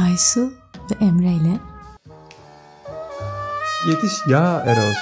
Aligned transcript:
Aysu 0.00 0.52
ve 0.90 1.04
Emre 1.04 1.32
ile 1.32 1.60
Yetiş 3.88 4.12
ya 4.26 4.64
Eros. 4.66 4.96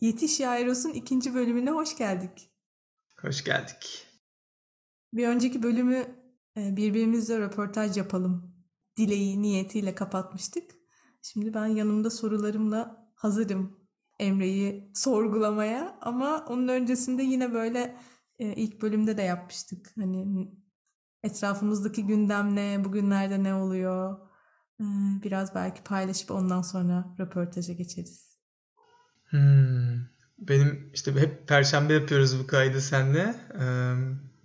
Yetiş 0.00 0.40
Ya 0.40 0.58
Eros'un 0.58 0.90
ikinci 0.90 1.34
bölümüne 1.34 1.70
hoş 1.70 1.96
geldik. 1.96 2.50
Hoş 3.20 3.44
geldik. 3.44 4.06
Bir 5.12 5.28
önceki 5.28 5.62
bölümü 5.62 6.25
birbirimizle 6.56 7.38
röportaj 7.38 7.96
yapalım 7.96 8.56
dileği 8.96 9.42
niyetiyle 9.42 9.94
kapatmıştık. 9.94 10.70
Şimdi 11.22 11.54
ben 11.54 11.66
yanımda 11.66 12.10
sorularımla 12.10 13.10
hazırım 13.14 13.80
Emre'yi 14.18 14.90
sorgulamaya 14.94 15.98
ama 16.00 16.44
onun 16.48 16.68
öncesinde 16.68 17.22
yine 17.22 17.52
böyle 17.52 17.96
e, 18.38 18.52
ilk 18.52 18.82
bölümde 18.82 19.16
de 19.16 19.22
yapmıştık. 19.22 19.92
Hani 19.96 20.50
etrafımızdaki 21.22 22.06
gündem 22.06 22.56
ne, 22.56 22.84
bugünlerde 22.84 23.42
ne 23.42 23.54
oluyor? 23.54 24.18
E, 24.80 24.84
biraz 25.22 25.54
belki 25.54 25.84
paylaşıp 25.84 26.30
ondan 26.30 26.62
sonra 26.62 27.14
röportaja 27.20 27.72
geçeriz. 27.72 28.36
Hmm. 29.30 30.16
Benim 30.38 30.90
işte 30.94 31.12
hep 31.12 31.48
perşembe 31.48 31.92
yapıyoruz 31.92 32.38
bu 32.42 32.46
kaydı 32.46 32.80
senle. 32.80 33.34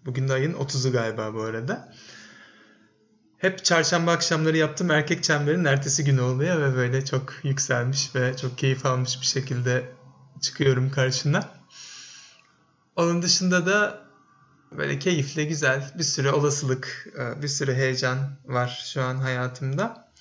Bugün 0.05 0.27
de 0.27 0.33
ayın 0.33 0.53
30'u 0.53 0.91
galiba 0.91 1.33
bu 1.33 1.41
arada. 1.41 1.94
Hep 3.38 3.66
çarşamba 3.66 4.11
akşamları 4.11 4.58
yaptığım 4.58 4.91
erkek 4.91 5.23
çemberin 5.23 5.66
ertesi 5.66 6.03
günü 6.03 6.21
oluyor 6.21 6.61
ve 6.61 6.75
böyle 6.75 7.05
çok 7.05 7.33
yükselmiş 7.43 8.16
ve 8.16 8.38
çok 8.38 8.58
keyif 8.58 8.85
almış 8.85 9.21
bir 9.21 9.25
şekilde 9.25 9.89
çıkıyorum 10.41 10.91
karşına. 10.91 11.49
Onun 12.95 13.21
dışında 13.21 13.66
da 13.66 14.02
böyle 14.71 14.99
keyifli, 14.99 15.47
güzel 15.47 15.91
bir 15.97 16.03
sürü 16.03 16.30
olasılık, 16.30 17.08
bir 17.41 17.47
sürü 17.47 17.73
heyecan 17.73 18.38
var 18.45 18.83
şu 18.93 19.02
an 19.02 19.15
hayatımda. 19.15 20.11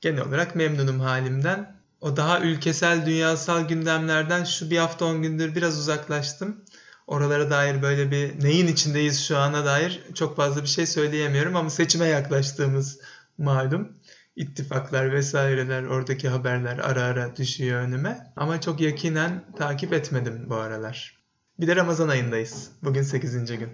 Genel 0.00 0.20
olarak 0.20 0.54
memnunum 0.54 1.00
halimden. 1.00 1.76
O 2.00 2.16
daha 2.16 2.40
ülkesel, 2.40 3.06
dünyasal 3.06 3.68
gündemlerden 3.68 4.44
şu 4.44 4.70
bir 4.70 4.78
hafta 4.78 5.04
on 5.04 5.22
gündür 5.22 5.54
biraz 5.54 5.78
uzaklaştım. 5.78 6.64
Oralara 7.06 7.50
dair 7.50 7.82
böyle 7.82 8.10
bir 8.10 8.44
neyin 8.44 8.66
içindeyiz 8.66 9.24
şu 9.24 9.38
ana 9.38 9.64
dair 9.64 10.02
çok 10.14 10.36
fazla 10.36 10.62
bir 10.62 10.68
şey 10.68 10.86
söyleyemiyorum 10.86 11.56
ama 11.56 11.70
seçime 11.70 12.06
yaklaştığımız 12.06 13.00
malum. 13.38 13.96
İttifaklar 14.36 15.12
vesaireler, 15.12 15.82
oradaki 15.82 16.28
haberler 16.28 16.78
ara 16.78 17.02
ara 17.02 17.36
düşüyor 17.36 17.80
önüme. 17.80 18.32
Ama 18.36 18.60
çok 18.60 18.80
yakinen 18.80 19.52
takip 19.56 19.92
etmedim 19.92 20.46
bu 20.50 20.54
aralar. 20.54 21.22
Bir 21.60 21.66
de 21.66 21.76
Ramazan 21.76 22.08
ayındayız. 22.08 22.70
Bugün 22.82 23.02
8. 23.02 23.46
gün. 23.46 23.70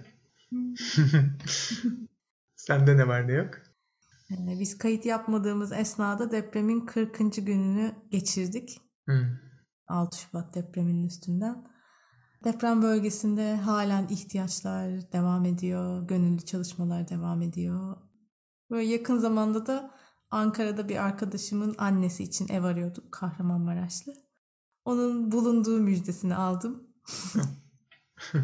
Sende 2.55 2.97
ne 2.97 3.07
var 3.07 3.27
ne 3.27 3.33
yok? 3.33 3.53
Ee, 4.31 4.59
biz 4.59 4.77
kayıt 4.77 5.05
yapmadığımız 5.05 5.71
esnada 5.71 6.31
depremin 6.31 6.85
40. 6.85 7.17
gününü 7.35 7.95
geçirdik. 8.11 8.81
Hmm. 9.05 9.39
6 9.87 10.17
Şubat 10.17 10.55
depreminin 10.55 11.07
üstünden. 11.07 11.72
Deprem 12.43 12.81
bölgesinde 12.81 13.55
halen 13.55 14.07
ihtiyaçlar 14.07 15.11
devam 15.11 15.45
ediyor, 15.45 16.07
gönüllü 16.07 16.41
çalışmalar 16.41 17.09
devam 17.09 17.41
ediyor. 17.41 17.97
Böyle 18.69 18.87
yakın 18.87 19.17
zamanda 19.17 19.65
da 19.65 19.91
Ankara'da 20.29 20.89
bir 20.89 21.05
arkadaşımın 21.05 21.75
annesi 21.77 22.23
için 22.23 22.47
ev 22.47 22.63
arıyorduk 22.63 23.11
Kahramanmaraşlı. 23.11 24.13
Onun 24.85 25.31
bulunduğu 25.31 25.79
müjdesini 25.79 26.35
aldım. 26.35 26.87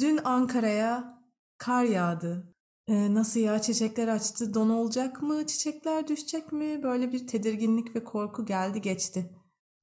Dün 0.00 0.20
Ankara'ya 0.24 1.22
kar 1.58 1.84
yağdı. 1.84 2.54
Ee, 2.88 3.14
nasıl 3.14 3.40
ya 3.40 3.62
çiçekler 3.62 4.08
açtı 4.08 4.54
don 4.54 4.70
olacak 4.70 5.22
mı 5.22 5.46
çiçekler 5.46 6.08
düşecek 6.08 6.52
mi 6.52 6.82
böyle 6.82 7.12
bir 7.12 7.26
tedirginlik 7.26 7.96
ve 7.96 8.04
korku 8.04 8.46
geldi 8.46 8.80
geçti 8.80 9.30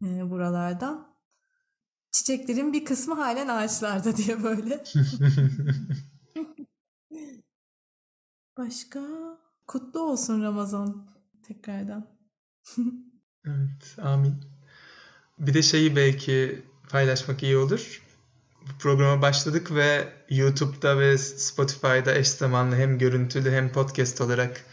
e, 0.03 0.29
buralardan. 0.29 1.10
Çiçeklerin 2.11 2.73
bir 2.73 2.85
kısmı 2.85 3.15
halen 3.15 3.47
ağaçlarda 3.47 4.17
diye 4.17 4.43
böyle. 4.43 4.83
Başka 8.57 9.01
kutlu 9.67 9.99
olsun 9.99 10.43
Ramazan 10.43 11.07
tekrardan. 11.47 12.07
evet 13.45 13.97
amin. 14.01 14.35
Bir 15.39 15.53
de 15.53 15.61
şeyi 15.61 15.95
belki 15.95 16.65
paylaşmak 16.89 17.43
iyi 17.43 17.57
olur 17.57 18.01
bu 18.61 18.77
programa 18.79 19.21
başladık 19.21 19.71
ve 19.71 20.07
YouTube'da 20.29 20.99
ve 20.99 21.17
Spotify'da 21.17 22.15
eş 22.15 22.27
zamanlı 22.27 22.75
hem 22.75 22.97
görüntülü 22.97 23.51
hem 23.51 23.71
podcast 23.71 24.21
olarak 24.21 24.65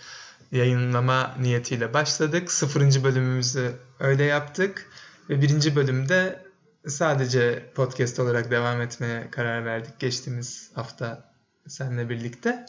yayınlama 0.53 1.35
niyetiyle 1.41 1.95
başladık. 1.95 2.53
Sıfırıncı 2.53 3.05
bölümümüzü 3.05 3.73
öyle 4.01 4.25
yaptık. 4.25 4.91
Ve 5.31 5.43
birinci 5.43 5.77
bölümde 5.77 6.48
sadece 6.89 7.73
podcast 7.75 8.19
olarak 8.19 8.51
devam 8.51 8.81
etmeye 8.81 9.31
karar 9.31 9.65
verdik 9.65 9.99
geçtiğimiz 9.99 10.71
hafta 10.75 11.33
seninle 11.67 12.09
birlikte. 12.09 12.67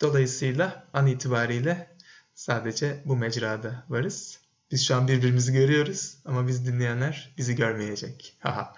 Dolayısıyla 0.00 0.84
an 0.92 1.06
itibariyle 1.06 1.96
sadece 2.34 3.02
bu 3.04 3.16
mecrada 3.16 3.84
varız. 3.88 4.40
Biz 4.70 4.86
şu 4.86 4.96
an 4.96 5.08
birbirimizi 5.08 5.52
görüyoruz 5.52 6.18
ama 6.24 6.46
biz 6.46 6.66
dinleyenler 6.66 7.34
bizi 7.38 7.56
görmeyecek. 7.56 8.36
Haha. 8.40 8.74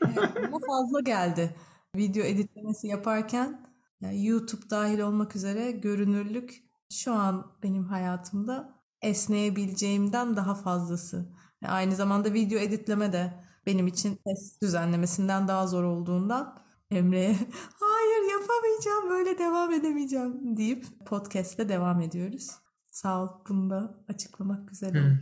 Bana 0.00 0.58
fazla 0.66 1.00
geldi. 1.04 1.56
Video 1.96 2.24
editlemesi 2.24 2.86
yaparken 2.86 3.72
yani 4.00 4.26
YouTube 4.26 4.70
dahil 4.70 4.98
olmak 4.98 5.36
üzere 5.36 5.70
görünürlük 5.70 6.62
şu 6.90 7.12
an 7.12 7.52
benim 7.62 7.84
hayatımda 7.84 8.82
esneyebileceğimden 9.02 10.36
daha 10.36 10.54
fazlası. 10.54 11.26
Aynı 11.68 11.96
zamanda 11.96 12.32
video 12.32 12.58
editleme 12.58 13.12
de 13.12 13.44
benim 13.66 13.86
için 13.86 14.18
ses 14.26 14.60
düzenlemesinden 14.62 15.48
daha 15.48 15.66
zor 15.66 15.84
olduğundan 15.84 16.62
Emre'ye 16.90 17.28
hayır 17.80 18.30
yapamayacağım 18.30 19.10
böyle 19.10 19.38
devam 19.38 19.72
edemeyeceğim 19.72 20.56
deyip 20.56 20.86
podcast'te 21.06 21.68
devam 21.68 22.00
ediyoruz. 22.00 22.50
Sağ 22.90 23.22
ol 23.22 23.28
bunu 23.48 23.70
da 23.70 24.04
açıklamak 24.08 24.68
güzel 24.68 24.90
oldu. 24.90 24.98
Hmm. 24.98 25.18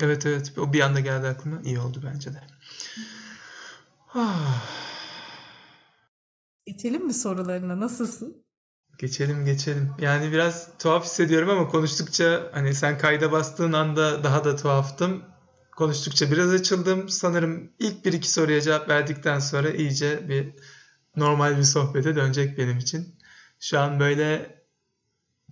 Evet 0.00 0.26
evet 0.26 0.58
o 0.58 0.72
bir 0.72 0.80
anda 0.80 1.00
geldi 1.00 1.26
aklıma 1.26 1.60
iyi 1.62 1.80
oldu 1.80 2.00
bence 2.04 2.30
de. 2.34 2.40
Geçelim 6.66 7.06
mi 7.06 7.14
sorularına? 7.14 7.80
Nasılsın? 7.80 8.44
Geçelim 8.98 9.44
geçelim. 9.44 9.94
Yani 10.00 10.32
biraz 10.32 10.68
tuhaf 10.78 11.04
hissediyorum 11.04 11.50
ama 11.50 11.68
konuştukça 11.68 12.50
hani 12.52 12.74
sen 12.74 12.98
kayda 12.98 13.32
bastığın 13.32 13.72
anda 13.72 14.24
daha 14.24 14.44
da 14.44 14.56
tuhaftım. 14.56 15.22
Konuştukça 15.78 16.30
biraz 16.30 16.50
açıldım. 16.50 17.08
Sanırım 17.08 17.70
ilk 17.78 18.04
bir 18.04 18.12
iki 18.12 18.30
soruya 18.30 18.60
cevap 18.60 18.88
verdikten 18.88 19.38
sonra 19.38 19.70
iyice 19.70 20.28
bir 20.28 20.54
normal 21.16 21.58
bir 21.58 21.62
sohbete 21.62 22.16
dönecek 22.16 22.58
benim 22.58 22.78
için. 22.78 23.14
Şu 23.60 23.80
an 23.80 24.00
böyle 24.00 24.58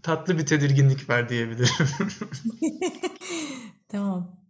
tatlı 0.02 0.38
bir 0.38 0.46
tedirginlik 0.46 1.10
var 1.10 1.28
diyebilirim. 1.28 1.86
tamam. 3.88 4.40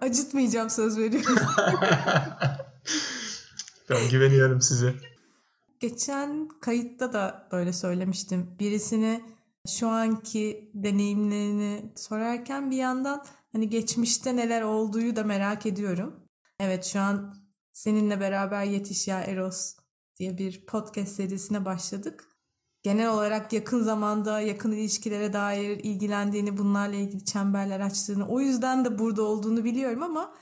Acıtmayacağım 0.00 0.70
söz 0.70 0.98
veriyorum. 0.98 1.36
tamam 3.88 4.08
güveniyorum 4.10 4.60
size. 4.60 4.94
Geçen 5.80 6.48
kayıtta 6.60 7.12
da 7.12 7.48
böyle 7.52 7.72
söylemiştim. 7.72 8.50
Birisine 8.60 9.22
şu 9.68 9.88
anki 9.88 10.70
deneyimlerini 10.74 11.92
sorarken 11.96 12.70
bir 12.70 12.76
yandan 12.76 13.24
hani 13.52 13.68
geçmişte 13.68 14.36
neler 14.36 14.62
olduğu 14.62 15.16
da 15.16 15.24
merak 15.24 15.66
ediyorum. 15.66 16.26
Evet 16.58 16.84
şu 16.84 17.00
an 17.00 17.34
seninle 17.72 18.20
beraber 18.20 18.64
Yetiş 18.64 19.08
Ya 19.08 19.20
Eros 19.20 19.76
diye 20.18 20.38
bir 20.38 20.66
podcast 20.66 21.12
serisine 21.12 21.64
başladık 21.64 22.30
genel 22.82 23.08
olarak 23.08 23.52
yakın 23.52 23.82
zamanda 23.82 24.40
yakın 24.40 24.72
ilişkilere 24.72 25.32
dair 25.32 25.78
ilgilendiğini, 25.84 26.58
bunlarla 26.58 26.96
ilgili 26.96 27.24
çemberler 27.24 27.80
açtığını, 27.80 28.28
o 28.28 28.40
yüzden 28.40 28.84
de 28.84 28.98
burada 28.98 29.22
olduğunu 29.22 29.64
biliyorum 29.64 30.02
ama 30.02 30.34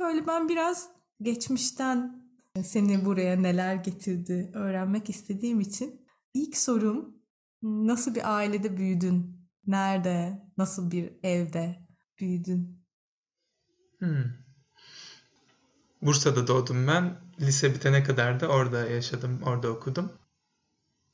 böyle 0.00 0.26
ben 0.26 0.48
biraz 0.48 0.88
geçmişten 1.22 2.26
seni 2.62 3.04
buraya 3.04 3.36
neler 3.36 3.74
getirdi 3.74 4.50
öğrenmek 4.54 5.10
istediğim 5.10 5.60
için 5.60 6.06
ilk 6.34 6.56
sorum 6.56 7.16
nasıl 7.62 8.14
bir 8.14 8.36
ailede 8.36 8.76
büyüdün? 8.76 9.36
Nerede? 9.66 10.46
Nasıl 10.58 10.90
bir 10.90 11.12
evde 11.22 11.85
büyüdün? 12.18 12.78
Hmm. 13.98 14.24
Bursa'da 16.02 16.46
doğdum 16.46 16.86
ben. 16.86 17.20
Lise 17.40 17.74
bitene 17.74 18.02
kadar 18.02 18.40
da 18.40 18.48
orada 18.48 18.86
yaşadım, 18.86 19.42
orada 19.42 19.68
okudum. 19.68 20.12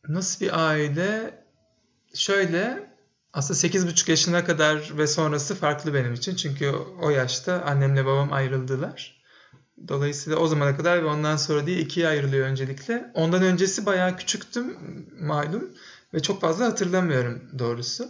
Nasıl 0.09 0.45
bir 0.45 0.67
aile? 0.69 1.45
Şöyle 2.15 2.93
aslında 3.33 3.59
8,5 3.59 4.11
yaşına 4.11 4.45
kadar 4.45 4.99
ve 4.99 5.07
sonrası 5.07 5.55
farklı 5.55 5.95
benim 5.95 6.13
için. 6.15 6.37
Çünkü 6.37 6.71
o 7.01 7.11
yaşta 7.11 7.63
annemle 7.63 8.07
babam 8.07 8.33
ayrıldılar. 8.33 9.23
Dolayısıyla 9.89 10.39
o 10.39 10.47
zamana 10.47 10.77
kadar 10.77 11.03
ve 11.03 11.07
ondan 11.07 11.37
sonra 11.37 11.67
diye 11.67 11.79
ikiye 11.79 12.09
ayrılıyor 12.09 12.47
öncelikle. 12.47 13.11
Ondan 13.15 13.43
öncesi 13.43 13.87
bayağı 13.87 14.17
küçüktüm 14.17 14.77
malum 15.21 15.75
ve 16.15 16.23
çok 16.23 16.41
fazla 16.41 16.65
hatırlamıyorum 16.65 17.59
doğrusu. 17.59 18.09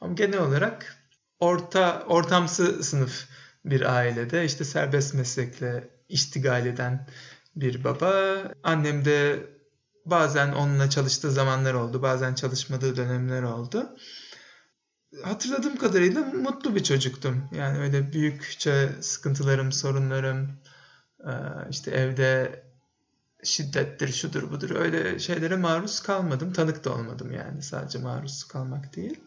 Ama 0.00 0.14
genel 0.14 0.38
olarak 0.38 0.99
orta 1.40 2.04
ortamsı 2.08 2.84
sınıf 2.84 3.28
bir 3.64 3.96
ailede 3.96 4.44
işte 4.44 4.64
serbest 4.64 5.14
meslekle 5.14 5.90
iştigal 6.08 6.66
eden 6.66 7.06
bir 7.56 7.84
baba. 7.84 8.42
Annem 8.62 9.04
de 9.04 9.46
bazen 10.06 10.52
onunla 10.52 10.90
çalıştığı 10.90 11.30
zamanlar 11.30 11.74
oldu, 11.74 12.02
bazen 12.02 12.34
çalışmadığı 12.34 12.96
dönemler 12.96 13.42
oldu. 13.42 13.96
Hatırladığım 15.22 15.76
kadarıyla 15.76 16.20
mutlu 16.20 16.74
bir 16.74 16.82
çocuktum. 16.82 17.48
Yani 17.52 17.78
öyle 17.78 18.12
büyükçe 18.12 18.90
sıkıntılarım, 19.00 19.72
sorunlarım, 19.72 20.48
e, 21.20 21.32
işte 21.70 21.90
evde 21.90 22.62
şiddettir, 23.44 24.12
şudur 24.12 24.50
budur 24.50 24.70
öyle 24.76 25.18
şeylere 25.18 25.56
maruz 25.56 26.00
kalmadım. 26.00 26.52
Tanık 26.52 26.84
da 26.84 26.94
olmadım 26.94 27.32
yani 27.32 27.62
sadece 27.62 27.98
maruz 27.98 28.44
kalmak 28.44 28.96
değil. 28.96 29.20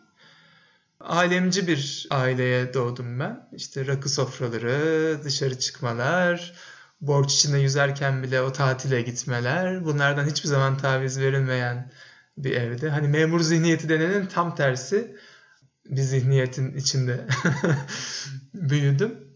Alemci 1.04 1.68
bir 1.68 2.08
aileye 2.10 2.74
doğdum 2.74 3.20
ben. 3.20 3.50
İşte 3.52 3.88
rakı 3.88 4.10
sofraları, 4.10 5.20
dışarı 5.24 5.60
çıkmalar, 5.60 6.54
borç 7.02 7.34
içinde 7.34 7.58
yüzerken 7.58 8.24
bile 8.24 8.42
o 8.42 8.52
tatile 8.52 9.02
gitmeler. 9.02 9.86
Bunlardan 9.86 10.26
hiçbir 10.26 10.50
zaman 10.50 10.78
taviz 10.78 11.20
verilmeyen 11.20 11.92
bir 12.38 12.52
evde. 12.52 12.90
Hani 12.90 13.08
memur 13.08 13.40
zihniyeti 13.40 13.90
denenin 13.90 14.26
tam 14.26 14.56
tersi 14.56 15.16
bir 15.86 16.02
zihniyetin 16.02 16.76
içinde 16.76 17.28
büyüdüm. 18.54 19.34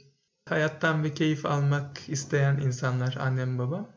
Hayattan 0.50 1.04
bir 1.04 1.16
keyif 1.16 1.46
almak 1.46 2.10
isteyen 2.10 2.58
insanlar 2.58 3.16
annem 3.19 3.60
babam 3.60 3.90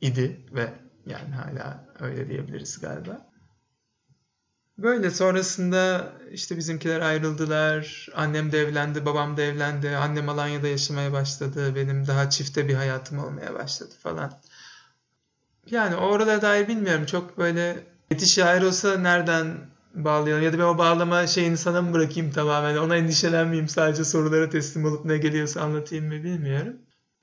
idi 0.00 0.46
ve 0.52 0.72
yani 1.06 1.34
hala 1.34 1.84
öyle 2.00 2.28
diyebiliriz 2.28 2.80
galiba. 2.80 3.29
Böyle 4.82 5.10
sonrasında 5.10 6.12
işte 6.32 6.56
bizimkiler 6.56 7.00
ayrıldılar. 7.00 8.08
Annem 8.14 8.52
de 8.52 8.58
evlendi, 8.58 9.06
babam 9.06 9.36
da 9.36 9.42
evlendi. 9.42 9.88
Annem 9.88 10.28
Alanya'da 10.28 10.68
yaşamaya 10.68 11.12
başladı. 11.12 11.74
Benim 11.74 12.06
daha 12.06 12.30
çifte 12.30 12.68
bir 12.68 12.74
hayatım 12.74 13.18
olmaya 13.18 13.54
başladı 13.54 13.94
falan. 14.02 14.40
Yani 15.70 15.96
orada 15.96 16.42
dair 16.42 16.68
bilmiyorum. 16.68 17.06
Çok 17.06 17.38
böyle 17.38 17.84
yetiş 18.10 18.34
şair 18.34 18.62
olsa 18.62 18.98
nereden 18.98 19.58
bağlayalım? 19.94 20.44
Ya 20.44 20.52
da 20.52 20.58
ben 20.58 20.64
o 20.64 20.78
bağlama 20.78 21.26
şeyini 21.26 21.56
sana 21.56 21.82
mı 21.82 21.92
bırakayım 21.92 22.32
tamamen? 22.32 22.76
Ona 22.76 22.96
endişelenmeyeyim 22.96 23.68
sadece 23.68 24.04
sorulara 24.04 24.50
teslim 24.50 24.84
olup 24.84 25.04
ne 25.04 25.18
geliyorsa 25.18 25.60
anlatayım 25.60 26.06
mı 26.06 26.12
bilmiyorum. 26.24 26.76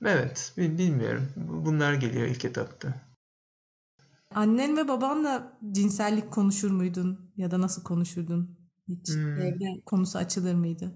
Evet, 0.04 0.52
bilmiyorum. 0.56 1.28
Bunlar 1.36 1.94
geliyor 1.94 2.26
ilk 2.26 2.44
etapta. 2.44 2.94
Annen 4.34 4.76
ve 4.76 4.88
babanla 4.88 5.58
cinsellik 5.72 6.30
konuşur 6.30 6.70
muydun? 6.70 7.27
Ya 7.38 7.50
da 7.50 7.60
nasıl 7.60 7.82
konuşurdun? 7.82 8.58
Hiç 8.88 9.08
hmm. 9.08 9.40
evde 9.40 9.80
konusu 9.86 10.18
açılır 10.18 10.54
mıydı? 10.54 10.92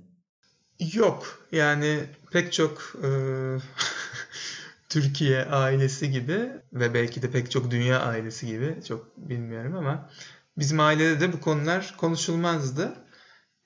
Yok. 0.93 1.49
Yani 1.53 2.01
pek 2.31 2.53
çok 2.53 2.97
e, 3.03 3.09
Türkiye 4.89 5.45
ailesi 5.45 6.11
gibi 6.11 6.51
ve 6.73 6.95
belki 6.95 7.23
de 7.23 7.31
pek 7.31 7.51
çok 7.51 7.71
dünya 7.71 8.01
ailesi 8.01 8.47
gibi 8.47 8.77
çok 8.89 9.17
bilmiyorum 9.17 9.77
ama 9.77 10.11
bizim 10.59 10.81
ailede 10.81 11.21
de 11.21 11.33
bu 11.33 11.41
konular 11.41 11.95
konuşulmazdı. 11.99 12.95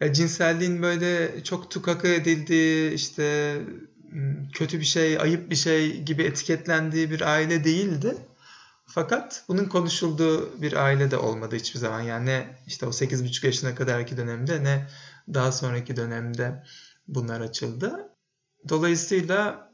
Ya 0.00 0.12
cinselliğin 0.12 0.82
böyle 0.82 1.42
çok 1.44 1.70
tukaka 1.70 2.08
edildiği 2.08 2.92
işte 2.92 3.56
kötü 4.52 4.80
bir 4.80 4.84
şey, 4.84 5.18
ayıp 5.18 5.50
bir 5.50 5.56
şey 5.56 6.02
gibi 6.02 6.22
etiketlendiği 6.22 7.10
bir 7.10 7.20
aile 7.20 7.64
değildi. 7.64 8.16
Fakat 8.86 9.44
bunun 9.48 9.64
konuşulduğu 9.64 10.62
bir 10.62 10.72
aile 10.72 11.10
de 11.10 11.16
olmadı 11.16 11.56
hiçbir 11.56 11.78
zaman. 11.78 12.00
Yani 12.00 12.26
ne 12.26 12.58
işte 12.66 12.86
o 12.86 12.88
8,5 12.88 13.46
yaşına 13.46 13.74
kadarki 13.74 14.16
dönemde 14.16 14.64
ne 14.64 14.88
daha 15.34 15.52
sonraki 15.52 15.96
dönemde 15.96 16.64
bunlar 17.08 17.40
açıldı. 17.40 18.08
Dolayısıyla 18.68 19.70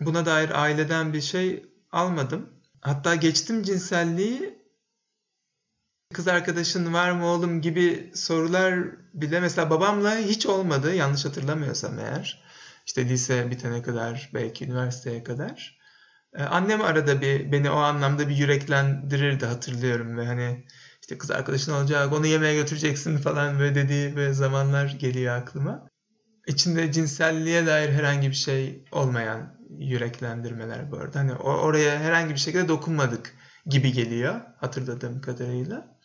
buna 0.00 0.26
dair 0.26 0.62
aileden 0.62 1.12
bir 1.12 1.20
şey 1.20 1.66
almadım. 1.92 2.50
Hatta 2.80 3.14
geçtim 3.14 3.62
cinselliği 3.62 4.60
kız 6.14 6.28
arkadaşın 6.28 6.94
var 6.94 7.10
mı 7.10 7.26
oğlum 7.26 7.60
gibi 7.60 8.12
sorular 8.14 8.84
bile 9.14 9.40
mesela 9.40 9.70
babamla 9.70 10.16
hiç 10.16 10.46
olmadı 10.46 10.94
yanlış 10.94 11.24
hatırlamıyorsam 11.24 11.98
eğer. 11.98 12.42
İşte 12.86 13.08
lise 13.08 13.50
bitene 13.50 13.82
kadar 13.82 14.30
belki 14.34 14.64
üniversiteye 14.64 15.24
kadar. 15.24 15.79
Ee, 16.34 16.42
annem 16.42 16.80
arada 16.80 17.20
bir 17.20 17.52
beni 17.52 17.70
o 17.70 17.76
anlamda 17.76 18.28
bir 18.28 18.36
yüreklendirirdi 18.36 19.46
hatırlıyorum 19.46 20.18
ve 20.18 20.26
hani 20.26 20.66
işte 21.00 21.18
kız 21.18 21.30
arkadaşın 21.30 21.72
olacak 21.72 22.12
onu 22.12 22.26
yemeğe 22.26 22.54
götüreceksin 22.54 23.16
falan 23.16 23.58
böyle 23.58 23.74
dediği 23.74 24.16
böyle 24.16 24.32
zamanlar 24.32 24.86
geliyor 24.86 25.36
aklıma. 25.36 25.88
İçinde 26.46 26.92
cinselliğe 26.92 27.66
dair 27.66 27.88
herhangi 27.88 28.28
bir 28.28 28.34
şey 28.34 28.84
olmayan 28.92 29.60
yüreklendirmeler 29.78 30.90
bu 30.90 30.96
arada. 30.96 31.18
Hani 31.18 31.34
oraya 31.34 31.98
herhangi 31.98 32.34
bir 32.34 32.38
şekilde 32.38 32.68
dokunmadık 32.68 33.34
gibi 33.66 33.92
geliyor 33.92 34.40
hatırladığım 34.58 35.20
kadarıyla. 35.20 35.98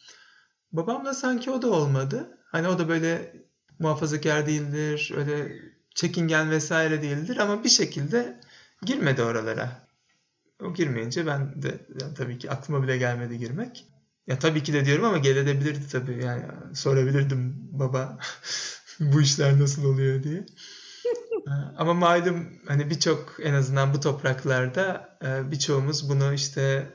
Babamla 0.72 1.14
sanki 1.14 1.52
o 1.52 1.62
da 1.62 1.68
olmadı. 1.68 2.38
Hani 2.52 2.68
o 2.68 2.80
da 2.80 2.90
böyle 2.90 3.34
muhafazakar 3.80 4.48
değildir, 4.48 5.12
öyle 5.18 5.52
çekingen 5.96 6.52
vesaire 6.52 7.02
değildir 7.02 7.38
ama 7.38 7.64
bir 7.64 7.70
şekilde 7.70 8.40
girmedi 8.82 9.24
oralara. 9.24 9.88
O 10.64 10.74
girmeyince 10.74 11.26
ben 11.26 11.62
de 11.62 11.88
yani 12.02 12.14
tabii 12.14 12.38
ki 12.38 12.52
aklıma 12.52 12.84
bile 12.84 12.98
gelmedi 12.98 13.38
girmek. 13.38 13.86
Ya 14.28 14.40
tabii 14.40 14.64
ki 14.64 14.74
de 14.74 14.86
diyorum 14.86 15.06
ama 15.06 15.18
gelebilirdi 15.18 15.88
tabii. 15.92 16.24
Yani 16.24 16.46
sorabilirdim 16.76 17.56
baba 17.72 18.18
bu 19.00 19.22
işler 19.22 19.60
nasıl 19.60 19.86
oluyor 19.86 20.24
diye. 20.24 20.46
ama 21.78 21.94
malum 21.94 22.48
hani 22.68 22.90
birçok 22.90 23.38
en 23.44 23.54
azından 23.54 23.94
bu 23.94 24.00
topraklarda 24.00 25.18
e, 25.26 25.52
birçoğumuz 25.52 26.10
bunu 26.10 26.34
işte 26.34 26.94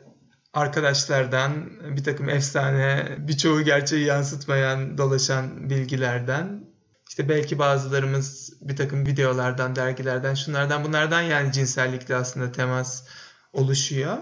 arkadaşlardan 0.52 1.70
bir 1.96 2.04
takım 2.04 2.28
efsane 2.28 3.16
birçoğu 3.18 3.62
gerçeği 3.62 4.04
yansıtmayan 4.04 4.98
dolaşan 4.98 5.70
bilgilerden 5.70 6.70
işte 7.08 7.28
belki 7.28 7.58
bazılarımız 7.58 8.52
bir 8.60 8.76
takım 8.76 9.06
videolardan, 9.06 9.76
dergilerden, 9.76 10.34
şunlardan 10.34 10.84
bunlardan 10.84 11.22
yani 11.22 11.52
cinsellikle 11.52 12.16
aslında 12.16 12.52
temas 12.52 13.04
oluşuyor. 13.52 14.18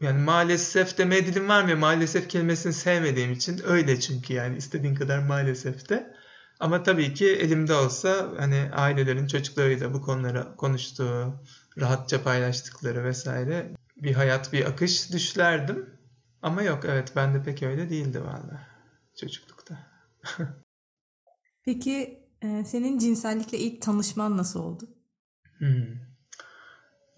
Yani 0.00 0.22
maalesef 0.22 0.98
demeye 0.98 1.26
dilim 1.26 1.48
var 1.48 1.64
mı? 1.64 1.76
Maalesef 1.76 2.28
kelimesini 2.28 2.72
sevmediğim 2.72 3.32
için 3.32 3.60
öyle 3.64 4.00
çünkü 4.00 4.34
yani 4.34 4.56
istediğin 4.56 4.94
kadar 4.94 5.18
maalesef 5.18 5.88
de. 5.88 6.14
Ama 6.60 6.82
tabii 6.82 7.14
ki 7.14 7.26
elimde 7.26 7.74
olsa 7.74 8.28
hani 8.38 8.70
ailelerin 8.72 9.26
çocuklarıyla 9.26 9.94
bu 9.94 10.02
konuları 10.02 10.56
konuştuğu, 10.56 11.42
rahatça 11.78 12.22
paylaştıkları 12.22 13.04
vesaire 13.04 13.74
bir 13.96 14.14
hayat, 14.14 14.52
bir 14.52 14.64
akış 14.64 15.12
düşlerdim. 15.12 15.98
Ama 16.42 16.62
yok 16.62 16.84
evet 16.84 17.12
ben 17.16 17.34
de 17.34 17.42
pek 17.42 17.62
öyle 17.62 17.90
değildi 17.90 18.24
valla 18.24 18.68
çocuklukta. 19.16 19.78
Peki 21.64 22.24
e, 22.42 22.64
senin 22.64 22.98
cinsellikle 22.98 23.58
ilk 23.58 23.82
tanışman 23.82 24.36
nasıl 24.36 24.60
oldu? 24.60 24.88
Hmm. 25.58 26.07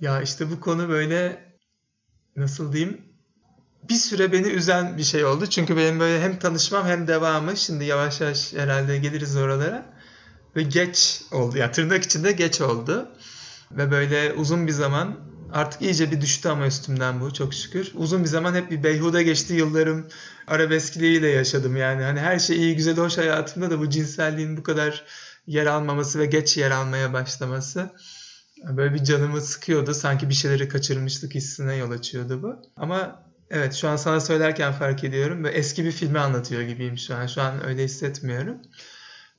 Ya 0.00 0.22
işte 0.22 0.50
bu 0.50 0.60
konu 0.60 0.88
böyle 0.88 1.44
nasıl 2.36 2.72
diyeyim 2.72 3.10
bir 3.88 3.94
süre 3.94 4.32
beni 4.32 4.46
üzen 4.48 4.98
bir 4.98 5.02
şey 5.02 5.24
oldu. 5.24 5.46
Çünkü 5.46 5.76
benim 5.76 6.00
böyle 6.00 6.22
hem 6.22 6.38
tanışmam 6.38 6.86
hem 6.86 7.08
devamı 7.08 7.56
şimdi 7.56 7.84
yavaş 7.84 8.20
yavaş 8.20 8.52
herhalde 8.52 8.98
geliriz 8.98 9.36
oralara. 9.36 9.86
Ve 10.56 10.62
geç 10.62 11.22
oldu. 11.32 11.56
Ya 11.56 11.62
yani 11.62 11.72
tırnak 11.72 12.04
içinde 12.04 12.32
geç 12.32 12.60
oldu. 12.60 13.08
Ve 13.72 13.90
böyle 13.90 14.32
uzun 14.32 14.66
bir 14.66 14.72
zaman 14.72 15.16
artık 15.52 15.82
iyice 15.82 16.10
bir 16.10 16.20
düştü 16.20 16.48
ama 16.48 16.66
üstümden 16.66 17.20
bu 17.20 17.34
çok 17.34 17.54
şükür. 17.54 17.92
Uzun 17.94 18.24
bir 18.24 18.28
zaman 18.28 18.54
hep 18.54 18.70
bir 18.70 18.82
beyhude 18.82 19.22
geçti 19.22 19.54
yıllarım. 19.54 20.08
Arabeskliğiyle 20.46 21.28
yaşadım 21.28 21.76
yani. 21.76 22.02
Hani 22.02 22.20
her 22.20 22.38
şey 22.38 22.56
iyi 22.56 22.76
güzel 22.76 22.96
hoş 22.96 23.18
hayatımda 23.18 23.70
da 23.70 23.78
bu 23.78 23.90
cinselliğin 23.90 24.56
bu 24.56 24.62
kadar 24.62 25.04
yer 25.46 25.66
almaması 25.66 26.18
ve 26.18 26.26
geç 26.26 26.56
yer 26.56 26.70
almaya 26.70 27.12
başlaması 27.12 27.90
Böyle 28.64 28.94
bir 28.94 29.04
canımı 29.04 29.40
sıkıyordu. 29.40 29.94
Sanki 29.94 30.28
bir 30.28 30.34
şeyleri 30.34 30.68
kaçırmışlık 30.68 31.34
hissine 31.34 31.76
yol 31.76 31.90
açıyordu 31.90 32.42
bu. 32.42 32.62
Ama 32.76 33.22
evet 33.50 33.74
şu 33.74 33.88
an 33.88 33.96
sana 33.96 34.20
söylerken 34.20 34.72
fark 34.72 35.04
ediyorum 35.04 35.44
ve 35.44 35.50
eski 35.50 35.84
bir 35.84 35.92
filmi 35.92 36.18
anlatıyor 36.18 36.62
gibiyim 36.62 36.98
şu 36.98 37.14
an. 37.14 37.26
Şu 37.26 37.42
an 37.42 37.66
öyle 37.66 37.84
hissetmiyorum. 37.84 38.56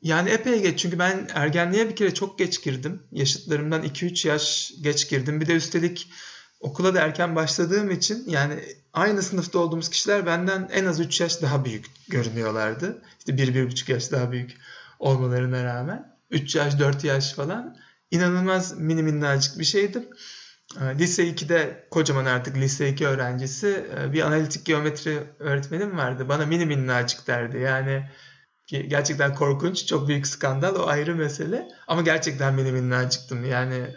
Yani 0.01 0.29
epey 0.29 0.61
geç 0.61 0.79
çünkü 0.79 0.99
ben 0.99 1.27
ergenliğe 1.33 1.89
bir 1.89 1.95
kere 1.95 2.13
çok 2.13 2.39
geç 2.39 2.63
girdim. 2.63 3.03
Yaşıtlarımdan 3.11 3.83
2-3 3.83 4.27
yaş 4.27 4.73
geç 4.81 5.09
girdim. 5.09 5.41
Bir 5.41 5.47
de 5.47 5.55
üstelik 5.55 6.11
okula 6.59 6.93
da 6.93 7.01
erken 7.01 7.35
başladığım 7.35 7.91
için 7.91 8.23
yani 8.27 8.59
aynı 8.93 9.21
sınıfta 9.21 9.59
olduğumuz 9.59 9.89
kişiler 9.89 10.25
benden 10.25 10.69
en 10.71 10.85
az 10.85 10.99
3 10.99 11.21
yaş 11.21 11.41
daha 11.41 11.65
büyük 11.65 11.85
görünüyorlardı. 12.07 13.01
İşte 13.19 13.31
1-1,5 13.31 13.91
yaş 13.91 14.11
daha 14.11 14.31
büyük 14.31 14.57
olmalarına 14.99 15.63
rağmen. 15.63 16.17
3 16.31 16.55
yaş, 16.55 16.79
4 16.79 17.03
yaş 17.03 17.33
falan. 17.33 17.77
İnanılmaz 18.11 18.77
mini 18.77 19.03
minnacık 19.03 19.59
bir 19.59 19.63
şeydim. 19.63 20.07
Ee, 20.81 20.99
lise 20.99 21.27
2'de 21.27 21.87
kocaman 21.91 22.25
artık 22.25 22.57
lise 22.57 22.89
2 22.89 23.07
öğrencisi 23.07 23.85
e, 23.97 24.13
bir 24.13 24.21
analitik 24.21 24.65
geometri 24.65 25.19
öğretmenim 25.39 25.97
vardı. 25.97 26.29
Bana 26.29 26.45
mini 26.45 26.65
minnacık 26.65 27.27
derdi. 27.27 27.57
Yani 27.57 28.09
gerçekten 28.67 29.35
korkunç, 29.35 29.85
çok 29.85 30.07
büyük 30.07 30.27
skandal 30.27 30.75
o 30.75 30.87
ayrı 30.87 31.15
mesele. 31.15 31.67
Ama 31.87 32.01
gerçekten 32.01 32.53
mini 32.53 32.71
minnacıktım. 32.71 33.45
Yani 33.45 33.87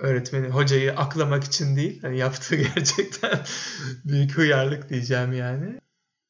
öğretmeni, 0.00 0.48
hocayı 0.48 0.96
aklamak 0.96 1.44
için 1.44 1.76
değil. 1.76 2.02
Hani 2.02 2.18
yaptığı 2.18 2.56
gerçekten 2.74 3.40
büyük 4.04 4.38
hıyarlık 4.38 4.88
diyeceğim 4.88 5.32
yani. 5.32 5.80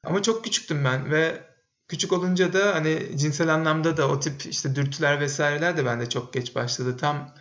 Ama 0.05 0.23
çok 0.23 0.45
küçüktüm 0.45 0.85
ben 0.85 1.11
ve 1.11 1.50
küçük 1.91 2.13
olunca 2.13 2.53
da 2.53 2.75
hani 2.75 3.19
cinsel 3.19 3.55
anlamda 3.55 3.97
da 3.97 4.09
o 4.09 4.21
tip 4.21 4.47
işte 4.47 4.75
dürtüler 4.75 5.21
vesaireler 5.21 5.77
de 5.77 5.85
bende 5.85 6.09
çok 6.09 6.33
geç 6.33 6.55
başladı. 6.55 6.97
Tam 6.97 7.35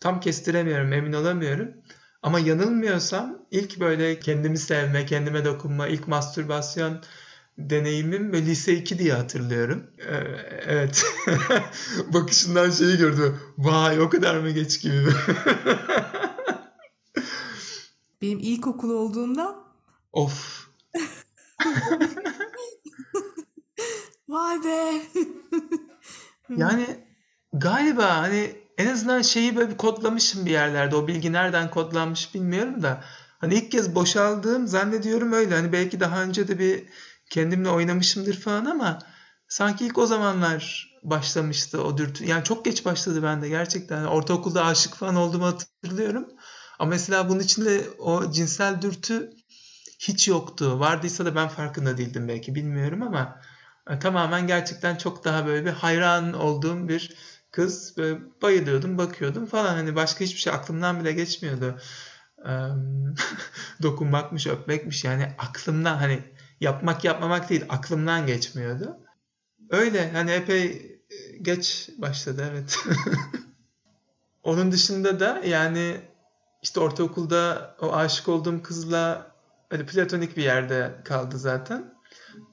tam 0.00 0.20
kestiremiyorum, 0.20 0.92
emin 0.92 1.12
olamıyorum. 1.12 1.68
Ama 2.22 2.38
yanılmıyorsam 2.38 3.38
ilk 3.50 3.80
böyle 3.80 4.20
kendimi 4.20 4.58
sevme, 4.58 5.06
kendime 5.06 5.44
dokunma, 5.44 5.88
ilk 5.88 6.08
mastürbasyon 6.08 7.02
deneyimim 7.58 8.32
ve 8.32 8.42
lise 8.42 8.72
2 8.74 8.98
diye 8.98 9.12
hatırlıyorum. 9.12 9.90
Ee, 9.98 10.16
evet. 10.66 11.04
Bakışından 12.12 12.70
şeyi 12.70 12.98
gördü. 12.98 13.34
Vay 13.58 14.00
o 14.00 14.08
kadar 14.08 14.36
mı 14.36 14.50
geç 14.50 14.80
gibi. 14.80 15.10
Benim 18.22 18.38
ilkokul 18.38 18.90
olduğunda 18.90 19.54
Of. 20.12 20.68
Vay 24.28 24.64
be. 24.64 25.02
yani 26.56 26.86
galiba 27.52 28.16
hani 28.16 28.56
en 28.78 28.86
azından 28.86 29.22
şeyi 29.22 29.56
böyle 29.56 29.76
kodlamışım 29.76 30.46
bir 30.46 30.50
yerlerde. 30.50 30.96
O 30.96 31.08
bilgi 31.08 31.32
nereden 31.32 31.70
kodlanmış 31.70 32.34
bilmiyorum 32.34 32.82
da. 32.82 33.04
Hani 33.38 33.54
ilk 33.54 33.72
kez 33.72 33.94
boşaldığım 33.94 34.66
zannediyorum 34.66 35.32
öyle. 35.32 35.54
Hani 35.54 35.72
belki 35.72 36.00
daha 36.00 36.22
önce 36.22 36.48
de 36.48 36.58
bir 36.58 36.86
kendimle 37.30 37.68
oynamışımdır 37.68 38.40
falan 38.40 38.64
ama 38.64 38.98
sanki 39.48 39.86
ilk 39.86 39.98
o 39.98 40.06
zamanlar 40.06 40.88
başlamıştı 41.02 41.84
o 41.84 41.98
dürtü. 41.98 42.24
Yani 42.24 42.44
çok 42.44 42.64
geç 42.64 42.84
başladı 42.84 43.22
bende 43.22 43.48
gerçekten. 43.48 44.04
Ortaokulda 44.04 44.64
aşık 44.64 44.94
falan 44.94 45.16
olduğumu 45.16 45.46
hatırlıyorum. 45.46 46.28
Ama 46.78 46.90
mesela 46.90 47.28
bunun 47.28 47.40
içinde 47.40 47.84
o 47.98 48.32
cinsel 48.32 48.82
dürtü 48.82 49.30
hiç 49.98 50.28
yoktu. 50.28 50.80
Vardıysa 50.80 51.24
da 51.24 51.34
ben 51.34 51.48
farkında 51.48 51.98
değildim 51.98 52.28
belki 52.28 52.54
bilmiyorum 52.54 53.02
ama 53.02 53.40
tamamen 54.00 54.46
gerçekten 54.46 54.96
çok 54.96 55.24
daha 55.24 55.46
böyle 55.46 55.64
bir 55.66 55.70
hayran 55.70 56.32
olduğum 56.32 56.88
bir 56.88 57.16
kız. 57.50 57.94
Böyle 57.96 58.18
bayılıyordum, 58.42 58.98
bakıyordum 58.98 59.46
falan. 59.46 59.74
Hani 59.74 59.96
başka 59.96 60.24
hiçbir 60.24 60.40
şey 60.40 60.52
aklımdan 60.52 61.00
bile 61.00 61.12
geçmiyordu. 61.12 61.78
dokunmakmış, 63.82 64.46
öpmekmiş 64.46 65.04
yani 65.04 65.34
aklımdan 65.38 65.96
hani 65.96 66.22
yapmak 66.60 67.04
yapmamak 67.04 67.50
değil 67.50 67.64
aklımdan 67.68 68.26
geçmiyordu. 68.26 68.98
Öyle 69.70 70.12
hani 70.12 70.30
epey 70.30 70.64
e, 71.10 71.38
geç 71.42 71.90
başladı 71.98 72.48
evet. 72.50 72.78
Onun 74.42 74.72
dışında 74.72 75.20
da 75.20 75.40
yani 75.46 76.00
işte 76.62 76.80
ortaokulda 76.80 77.76
o 77.80 77.92
aşık 77.92 78.28
olduğum 78.28 78.62
kızla 78.62 79.32
hani 79.70 79.86
platonik 79.86 80.36
bir 80.36 80.42
yerde 80.42 81.00
kaldı 81.04 81.38
zaten. 81.38 81.97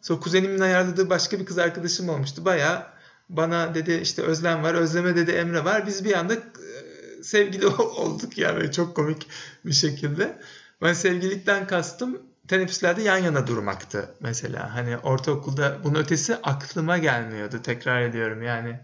Sonra 0.01 0.19
kuzenimin 0.19 0.59
ayarladığı 0.59 1.09
başka 1.09 1.39
bir 1.39 1.45
kız 1.45 1.57
arkadaşım 1.57 2.09
olmuştu. 2.09 2.45
Baya 2.45 2.93
bana 3.29 3.75
dedi 3.75 3.93
işte 3.93 4.21
Özlem 4.21 4.63
var, 4.63 4.73
Özlem'e 4.73 5.15
dedi 5.15 5.31
Emre 5.31 5.65
var. 5.65 5.87
Biz 5.87 6.05
bir 6.05 6.13
anda 6.13 6.33
sevgili 7.23 7.67
olduk 7.77 8.37
yani 8.37 8.71
çok 8.71 8.95
komik 8.95 9.27
bir 9.65 9.73
şekilde. 9.73 10.39
Ben 10.81 10.93
sevgilikten 10.93 11.67
kastım 11.67 12.21
teneffüslerde 12.47 13.01
yan 13.01 13.17
yana 13.17 13.47
durmaktı 13.47 14.15
mesela. 14.19 14.75
Hani 14.75 14.97
ortaokulda 14.97 15.83
bunun 15.83 15.99
ötesi 15.99 16.35
aklıma 16.35 16.97
gelmiyordu. 16.97 17.61
Tekrar 17.61 18.01
ediyorum 18.01 18.41
yani 18.41 18.79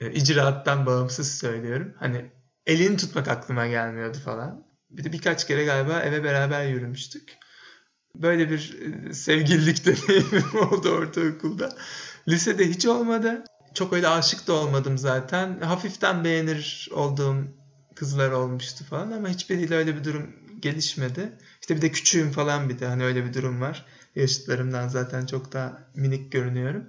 icraattan 0.00 0.86
bağımsız 0.86 1.38
söylüyorum. 1.38 1.94
Hani 1.98 2.30
elini 2.66 2.96
tutmak 2.96 3.28
aklıma 3.28 3.66
gelmiyordu 3.66 4.18
falan. 4.24 4.66
Bir 4.90 5.04
de 5.04 5.12
birkaç 5.12 5.46
kere 5.46 5.64
galiba 5.64 6.00
eve 6.00 6.24
beraber 6.24 6.66
yürümüştük. 6.66 7.36
Böyle 8.22 8.50
bir 8.50 8.78
e, 8.80 9.12
sevgililik 9.12 9.86
deneyimim 9.86 10.58
oldu 10.70 10.88
ortaokulda. 10.90 11.76
Lisede 12.28 12.68
hiç 12.68 12.86
olmadı. 12.86 13.44
Çok 13.74 13.92
öyle 13.92 14.08
aşık 14.08 14.46
da 14.46 14.52
olmadım 14.52 14.98
zaten. 14.98 15.60
Hafiften 15.60 16.24
beğenir 16.24 16.88
olduğum 16.92 17.36
kızlar 17.94 18.30
olmuştu 18.30 18.84
falan 18.84 19.10
ama 19.10 19.28
hiçbiriyle 19.28 19.74
öyle 19.74 19.96
bir 19.96 20.04
durum 20.04 20.30
gelişmedi. 20.60 21.32
İşte 21.60 21.76
bir 21.76 21.82
de 21.82 21.92
küçüğüm 21.92 22.30
falan 22.30 22.68
bir 22.68 22.78
de 22.78 22.86
hani 22.86 23.04
öyle 23.04 23.24
bir 23.24 23.34
durum 23.34 23.60
var. 23.60 23.86
Yaşıtlarımdan 24.14 24.88
zaten 24.88 25.26
çok 25.26 25.52
daha 25.52 25.90
minik 25.94 26.32
görünüyorum. 26.32 26.84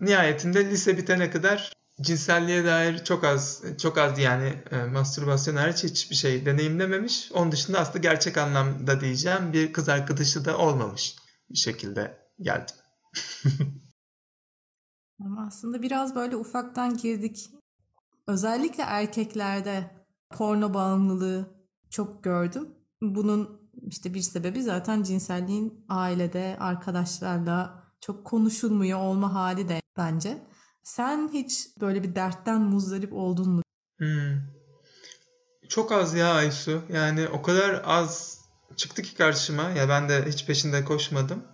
Nihayetinde 0.00 0.70
lise 0.70 0.98
bitene 0.98 1.30
kadar 1.30 1.72
cinselliğe 2.00 2.64
dair 2.64 3.04
çok 3.04 3.24
az 3.24 3.62
çok 3.78 3.98
az 3.98 4.18
yani 4.18 4.62
e, 4.70 4.84
mastürbasyon 4.84 5.56
hariç 5.56 5.84
hiçbir 5.84 6.16
şey 6.16 6.46
deneyimlememiş. 6.46 7.32
Onun 7.32 7.52
dışında 7.52 7.78
aslında 7.78 7.98
gerçek 7.98 8.38
anlamda 8.38 9.00
diyeceğim 9.00 9.52
bir 9.52 9.72
kız 9.72 9.88
arkadaşı 9.88 10.44
da 10.44 10.58
olmamış 10.58 11.16
bir 11.50 11.58
şekilde 11.58 12.18
geldim. 12.40 12.76
Ama 15.20 15.46
aslında 15.46 15.82
biraz 15.82 16.14
böyle 16.14 16.36
ufaktan 16.36 16.96
girdik. 16.96 17.50
Özellikle 18.26 18.82
erkeklerde 18.82 19.90
porno 20.30 20.74
bağımlılığı 20.74 21.54
çok 21.90 22.24
gördüm. 22.24 22.68
Bunun 23.02 23.70
işte 23.86 24.14
bir 24.14 24.20
sebebi 24.20 24.62
zaten 24.62 25.02
cinselliğin 25.02 25.84
ailede, 25.88 26.56
arkadaşlarla 26.60 27.84
çok 28.00 28.26
konuşulmuyor 28.26 28.98
olma 28.98 29.34
hali 29.34 29.68
de 29.68 29.80
bence. 29.96 30.46
Sen 30.84 31.30
hiç 31.32 31.68
böyle 31.80 32.02
bir 32.02 32.14
dertten 32.14 32.60
muzdarip 32.60 33.12
oldun 33.12 33.50
mu? 33.50 33.62
Hmm. 33.98 34.40
Çok 35.68 35.92
az 35.92 36.14
ya 36.14 36.32
Aysu. 36.32 36.82
Yani 36.92 37.28
o 37.28 37.42
kadar 37.42 37.82
az 37.84 38.38
çıktı 38.76 39.02
ki 39.02 39.14
karşıma. 39.14 39.70
Ya 39.70 39.88
ben 39.88 40.08
de 40.08 40.24
hiç 40.28 40.46
peşinde 40.46 40.84
koşmadım. 40.84 41.44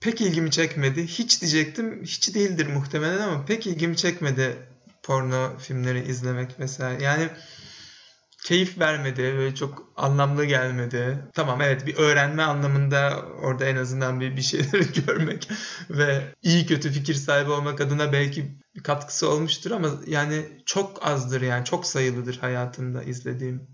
Pek 0.00 0.20
ilgimi 0.20 0.50
çekmedi. 0.50 1.06
Hiç 1.06 1.40
diyecektim. 1.40 2.02
Hiç 2.02 2.34
değildir 2.34 2.66
muhtemelen 2.66 3.18
ama 3.18 3.44
pek 3.44 3.66
ilgimi 3.66 3.96
çekmedi 3.96 4.68
porno 5.02 5.58
filmleri 5.58 6.08
izlemek 6.08 6.60
vesaire. 6.60 7.02
Yani 7.02 7.28
keyif 8.46 8.78
vermedi. 8.78 9.22
Böyle 9.22 9.54
çok 9.54 9.92
anlamlı 9.96 10.44
gelmedi. 10.44 11.24
Tamam 11.34 11.60
evet 11.60 11.86
bir 11.86 11.96
öğrenme 11.96 12.42
anlamında 12.42 13.22
orada 13.42 13.64
en 13.64 13.76
azından 13.76 14.20
bir, 14.20 14.36
bir 14.36 14.42
şeyleri 14.42 14.92
görmek 15.06 15.48
ve 15.90 16.34
iyi 16.42 16.66
kötü 16.66 16.92
fikir 16.92 17.14
sahibi 17.14 17.50
olmak 17.50 17.80
adına 17.80 18.12
belki 18.12 18.58
bir 18.74 18.82
katkısı 18.82 19.30
olmuştur 19.30 19.70
ama 19.70 19.88
yani 20.06 20.62
çok 20.66 21.06
azdır 21.06 21.40
yani 21.42 21.64
çok 21.64 21.86
sayılıdır 21.86 22.38
hayatımda 22.38 23.02
izlediğim. 23.02 23.66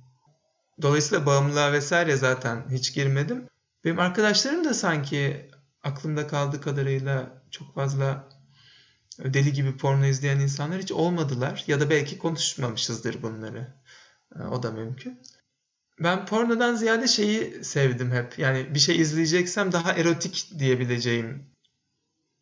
Dolayısıyla 0.83 1.27
bağımlılığa 1.27 1.73
vesaire 1.73 2.17
zaten 2.17 2.65
hiç 2.71 2.95
girmedim. 2.95 3.47
Benim 3.85 3.99
arkadaşlarım 3.99 4.65
da 4.65 4.75
sanki 4.75 5.51
aklımda 5.85 6.27
kaldığı 6.27 6.61
kadarıyla 6.61 7.43
çok 7.51 7.75
fazla 7.75 8.29
deli 9.19 9.53
gibi 9.53 9.77
porno 9.77 10.05
izleyen 10.05 10.41
insanlar 10.41 10.83
hiç 10.83 10.93
olmadılar. 10.93 11.65
Ya 11.67 11.81
da 11.81 11.91
belki 11.91 12.19
konuşmamışızdır 12.19 13.23
bunları. 13.23 13.83
Ee, 14.41 14.43
o 14.43 14.63
da 14.63 14.71
mümkün. 14.71 15.21
Ben 16.01 16.27
pornodan 16.27 16.75
ziyade 16.75 17.09
şeyi 17.09 17.65
sevdim 17.65 18.13
hep. 18.13 18.39
Yani 18.39 18.75
bir 18.75 18.79
şey 18.79 19.01
izleyeceksem 19.01 19.73
daha 19.73 19.93
erotik 19.93 20.53
diyebileceğim 20.59 21.53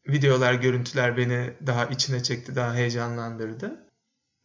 videolar, 0.09 0.55
görüntüler 0.55 1.17
beni 1.17 1.51
daha 1.67 1.87
içine 1.87 2.23
çekti, 2.23 2.57
daha 2.57 2.75
heyecanlandırdı. 2.75 3.87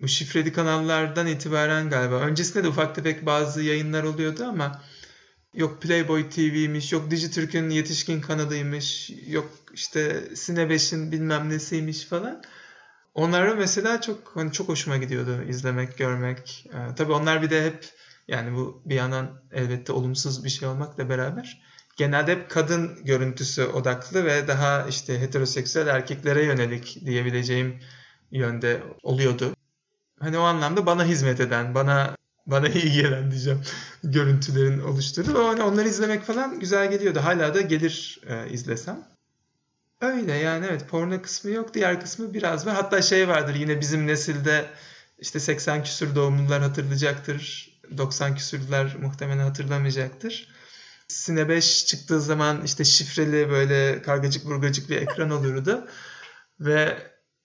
Bu 0.02 0.08
şifreli 0.08 0.54
kanallardan 0.54 1.28
itibaren 1.28 1.90
galiba. 1.90 2.16
Öncesinde 2.16 2.64
de 2.64 2.68
ufak 2.68 2.96
tefek 2.96 3.26
bazı 3.26 3.62
yayınlar 3.62 4.04
oluyordu 4.04 4.44
ama 4.46 4.82
yok 5.54 5.82
Playboy 5.82 6.30
TV'ymiş, 6.30 6.92
yok 6.92 7.12
Dijitürk'ün 7.12 7.70
yetişkin 7.70 8.22
kanalıymış, 8.22 9.12
yok 9.28 9.52
işte 9.74 10.24
Sine 10.36 10.62
5'in 10.62 11.12
bilmem 11.12 11.50
nesiymiş 11.50 12.06
falan. 12.06 12.44
Onlara 13.16 13.56
mesela 13.56 14.02
çok 14.02 14.32
hani 14.34 14.52
çok 14.52 14.70
hoşuma 14.70 14.98
gidiyordu 14.98 15.44
izlemek, 15.50 15.98
görmek. 15.98 16.66
Ee, 16.74 16.96
tabii 16.96 17.12
onlar 17.14 17.42
bir 17.42 17.50
de 17.50 17.66
hep 17.66 17.86
yani 18.28 18.58
bu 18.58 18.82
bir 18.86 18.96
yandan 18.96 19.42
elbette 19.52 19.92
olumsuz 19.94 20.44
bir 20.44 20.50
şey 20.50 20.68
olmakla 20.68 21.10
beraber 21.10 21.62
genelde 21.96 22.32
hep 22.32 22.50
kadın 22.50 23.06
görüntüsü 23.06 23.64
odaklı 23.64 24.26
ve 24.26 24.48
daha 24.48 24.88
işte 24.88 25.22
heteroseksüel 25.22 25.88
erkeklere 25.88 26.44
yönelik 26.44 27.06
diyebileceğim 27.06 27.80
yönde 28.32 28.84
oluyordu. 29.04 29.56
Hani 30.20 30.38
o 30.38 30.42
anlamda 30.42 30.86
bana 30.86 31.06
hizmet 31.06 31.40
eden, 31.40 31.76
bana 31.76 32.16
bana 32.48 32.68
iyi 32.68 32.92
gelen 32.92 33.32
diyeceğim 33.32 33.62
görüntülerin 34.04 34.80
oluşturdu. 34.80 35.40
Ama 35.40 35.50
hani 35.50 35.64
onları 35.64 35.88
izlemek 35.88 36.24
falan 36.24 36.60
güzel 36.60 36.92
geliyordu. 36.92 37.20
Hala 37.24 37.54
da 37.54 37.62
gelir 37.62 38.22
e, 38.28 38.50
izlesem. 38.50 39.15
Öyle 40.02 40.34
yani 40.34 40.66
evet 40.66 40.90
porno 40.90 41.22
kısmı 41.22 41.52
yok. 41.52 41.74
Diğer 41.74 42.02
kısmı 42.02 42.34
biraz 42.34 42.66
var. 42.66 42.76
Hatta 42.76 43.02
şey 43.02 43.28
vardır 43.28 43.56
yine 43.56 43.82
bizim 43.82 44.08
nesilde 44.08 44.66
işte 45.20 45.40
80 45.40 45.84
küsür 45.84 46.16
doğumlular 46.16 46.62
hatırlayacaktır. 46.62 47.70
90 47.98 48.36
küsürler 48.36 48.96
muhtemelen 49.02 49.44
hatırlamayacaktır. 49.44 50.48
Sine 51.08 51.50
5 51.50 51.86
çıktığı 51.86 52.22
zaman 52.22 52.64
işte 52.64 52.84
şifreli 52.84 53.50
böyle 53.50 54.02
kargacık 54.02 54.46
burgacık 54.46 54.90
bir 54.90 54.98
ekran 54.98 55.30
olurdu. 55.30 55.88
Ve 56.60 56.98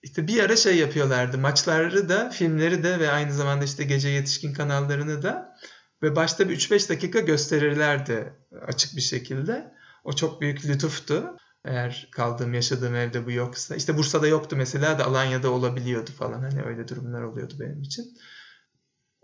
işte 0.03 0.27
bir 0.27 0.43
ara 0.43 0.55
şey 0.55 0.77
yapıyorlardı. 0.77 1.37
Maçları 1.37 2.09
da, 2.09 2.29
filmleri 2.29 2.83
de 2.83 2.99
ve 2.99 3.11
aynı 3.11 3.33
zamanda 3.33 3.65
işte 3.65 3.83
gece 3.83 4.09
yetişkin 4.09 4.53
kanallarını 4.53 5.23
da 5.23 5.57
ve 6.03 6.15
başta 6.15 6.49
bir 6.49 6.57
3-5 6.59 6.89
dakika 6.89 7.19
gösterirlerdi 7.19 8.33
açık 8.67 8.95
bir 8.95 9.01
şekilde. 9.01 9.73
O 10.03 10.13
çok 10.13 10.41
büyük 10.41 10.65
lütuftu. 10.65 11.37
Eğer 11.65 12.07
kaldığım, 12.11 12.53
yaşadığım 12.53 12.95
evde 12.95 13.25
bu 13.25 13.31
yoksa. 13.31 13.75
işte 13.75 13.97
Bursa'da 13.97 14.27
yoktu 14.27 14.55
mesela 14.55 14.99
da 14.99 15.05
Alanya'da 15.05 15.51
olabiliyordu 15.51 16.11
falan. 16.11 16.41
Hani 16.41 16.61
öyle 16.61 16.87
durumlar 16.87 17.21
oluyordu 17.21 17.53
benim 17.59 17.81
için. 17.81 18.17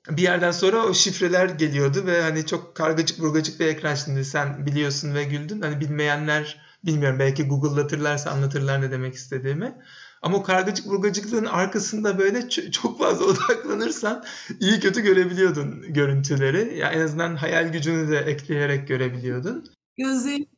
Bir 0.10 0.22
yerden 0.22 0.52
sonra 0.52 0.86
o 0.86 0.94
şifreler 0.94 1.46
geliyordu 1.50 2.06
ve 2.06 2.22
hani 2.22 2.46
çok 2.46 2.76
kargacık 2.76 3.20
burgacık 3.20 3.60
bir 3.60 3.66
ekran 3.66 3.96
şimdi 3.96 4.26
sen 4.26 4.66
biliyorsun 4.66 5.16
ve 5.16 5.24
güldün. 5.24 5.62
Hani 5.62 5.80
bilmeyenler 5.80 6.62
bilmiyorum 6.86 7.20
belki 7.20 7.48
Google'latırlarsa 7.48 8.32
anlatırlar 8.32 8.82
ne 8.82 8.92
demek 8.92 9.14
istediğimi. 9.14 9.76
Ama 10.22 10.38
o 10.38 10.44
kargacık 10.44 10.88
burgacıklığın 10.88 11.46
arkasında 11.46 12.18
böyle 12.18 12.50
çok 12.50 13.00
fazla 13.00 13.26
odaklanırsan 13.26 14.24
iyi 14.60 14.80
kötü 14.80 15.02
görebiliyordun 15.02 15.94
görüntüleri. 15.94 16.78
Yani 16.78 16.96
en 16.96 17.02
azından 17.02 17.36
hayal 17.36 17.72
gücünü 17.72 18.12
de 18.12 18.18
ekleyerek 18.18 18.88
görebiliyordun. 18.88 19.66
Gözlerini 19.98 20.57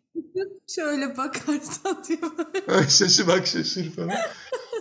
şöyle 0.68 1.18
bakarsan 1.18 2.04
diyor. 2.08 2.32
şaşı 2.90 3.28
bak 3.28 3.48
şaşır 3.48 3.92
falan. 3.92 4.16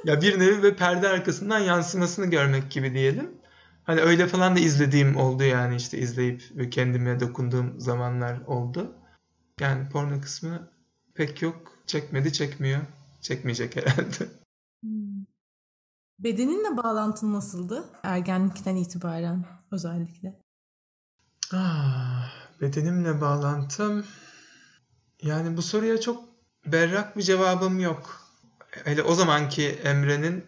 ya 0.04 0.22
bir 0.22 0.38
nevi 0.38 0.62
ve 0.62 0.76
perde 0.76 1.08
arkasından 1.08 1.58
yansımasını 1.58 2.26
görmek 2.26 2.70
gibi 2.70 2.94
diyelim. 2.94 3.30
Hani 3.84 4.00
öyle 4.00 4.26
falan 4.26 4.56
da 4.56 4.60
izlediğim 4.60 5.16
oldu 5.16 5.42
yani 5.42 5.76
işte 5.76 5.98
izleyip 5.98 6.72
kendime 6.72 7.20
dokunduğum 7.20 7.80
zamanlar 7.80 8.40
oldu. 8.46 8.94
Yani 9.60 9.88
porno 9.88 10.20
kısmı 10.20 10.70
pek 11.14 11.42
yok. 11.42 11.72
Çekmedi, 11.86 12.32
çekmiyor. 12.32 12.80
Çekmeyecek 13.20 13.76
herhalde. 13.76 14.28
Hmm. 14.82 15.24
Bedeninle 16.18 16.76
bağlantın 16.76 17.32
nasıldı? 17.32 17.84
Ergenlikten 18.02 18.76
itibaren 18.76 19.44
özellikle. 19.72 20.42
Ah, 21.52 22.32
bedenimle 22.60 23.20
bağlantım 23.20 24.04
yani 25.22 25.56
bu 25.56 25.62
soruya 25.62 26.00
çok 26.00 26.24
berrak 26.66 27.16
bir 27.16 27.22
cevabım 27.22 27.80
yok. 27.80 28.20
Hele 28.84 29.02
o 29.02 29.14
zamanki 29.14 29.68
Emre'nin 29.68 30.44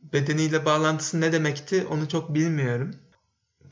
bedeniyle 0.00 0.64
bağlantısı 0.64 1.20
ne 1.20 1.32
demekti 1.32 1.86
onu 1.86 2.08
çok 2.08 2.34
bilmiyorum. 2.34 2.96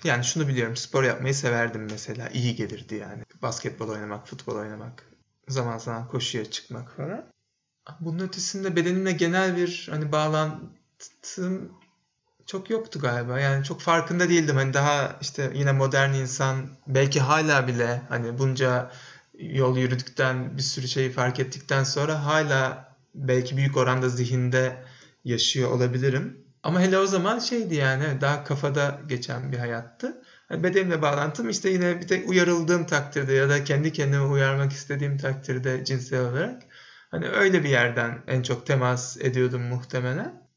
Yani 0.05 0.25
şunu 0.25 0.49
biliyorum 0.49 0.77
spor 0.77 1.05
yapmayı 1.05 1.35
severdim 1.35 1.89
mesela 1.91 2.29
iyi 2.29 2.57
gelirdi 2.57 2.95
yani. 2.95 3.23
Basketbol 3.43 3.89
oynamak, 3.89 4.29
futbol 4.29 4.57
oynamak, 4.57 5.07
zaman 5.49 5.79
zaman 5.79 6.09
koşuya 6.09 6.51
çıkmak 6.51 6.97
falan. 6.97 7.25
Bunun 8.01 8.19
ötesinde 8.19 8.77
bedenimle 8.77 9.13
genel 9.13 9.57
bir 9.57 9.87
hani 9.91 10.13
bağlantım 10.13 11.73
çok 12.47 12.71
yoktu 12.71 13.01
galiba. 13.01 13.41
Yani 13.41 13.65
çok 13.65 13.81
farkında 13.81 14.29
değildim. 14.29 14.57
Hani 14.57 14.75
daha 14.75 15.17
işte 15.21 15.53
yine 15.55 15.73
modern 15.73 16.13
insan 16.13 16.69
belki 16.87 17.21
hala 17.21 17.69
bile 17.69 18.03
hani 18.09 18.39
bunca 18.39 18.91
yol 19.39 19.77
yürüdükten 19.77 20.57
bir 20.57 20.63
sürü 20.63 20.89
şeyi 20.89 21.11
fark 21.11 21.41
ettikten 21.41 21.85
sonra 21.85 22.25
hala 22.25 22.89
belki 23.15 23.57
büyük 23.57 23.77
oranda 23.77 24.09
zihinde 24.09 24.85
yaşıyor 25.25 25.71
olabilirim. 25.71 26.45
Ama 26.63 26.81
hele 26.81 26.99
o 26.99 27.07
zaman 27.07 27.39
şeydi 27.39 27.75
yani 27.75 28.21
daha 28.21 28.45
kafada 28.45 29.01
geçen 29.09 29.53
bir 29.53 29.59
hayattı. 29.59 30.23
Yani 30.51 30.63
bedenimle 30.63 31.03
bağlantım 31.03 31.49
işte 31.49 31.69
yine 31.69 32.01
bir 32.01 32.07
tek 32.07 32.29
uyarıldığım 32.29 32.87
takdirde 32.87 33.33
ya 33.33 33.49
da 33.49 33.65
kendi 33.65 33.93
kendime 33.93 34.25
uyarmak 34.25 34.73
istediğim 34.73 35.19
takdirde 35.19 35.85
cinsel 35.85 36.21
olarak 36.21 36.63
Hani 37.15 37.29
öyle 37.29 37.65
bir 37.65 37.69
yerden 37.69 38.23
en 38.27 38.43
çok 38.43 38.67
temas 38.67 39.17
ediyordum 39.17 39.63
muhtemelen. 39.63 40.49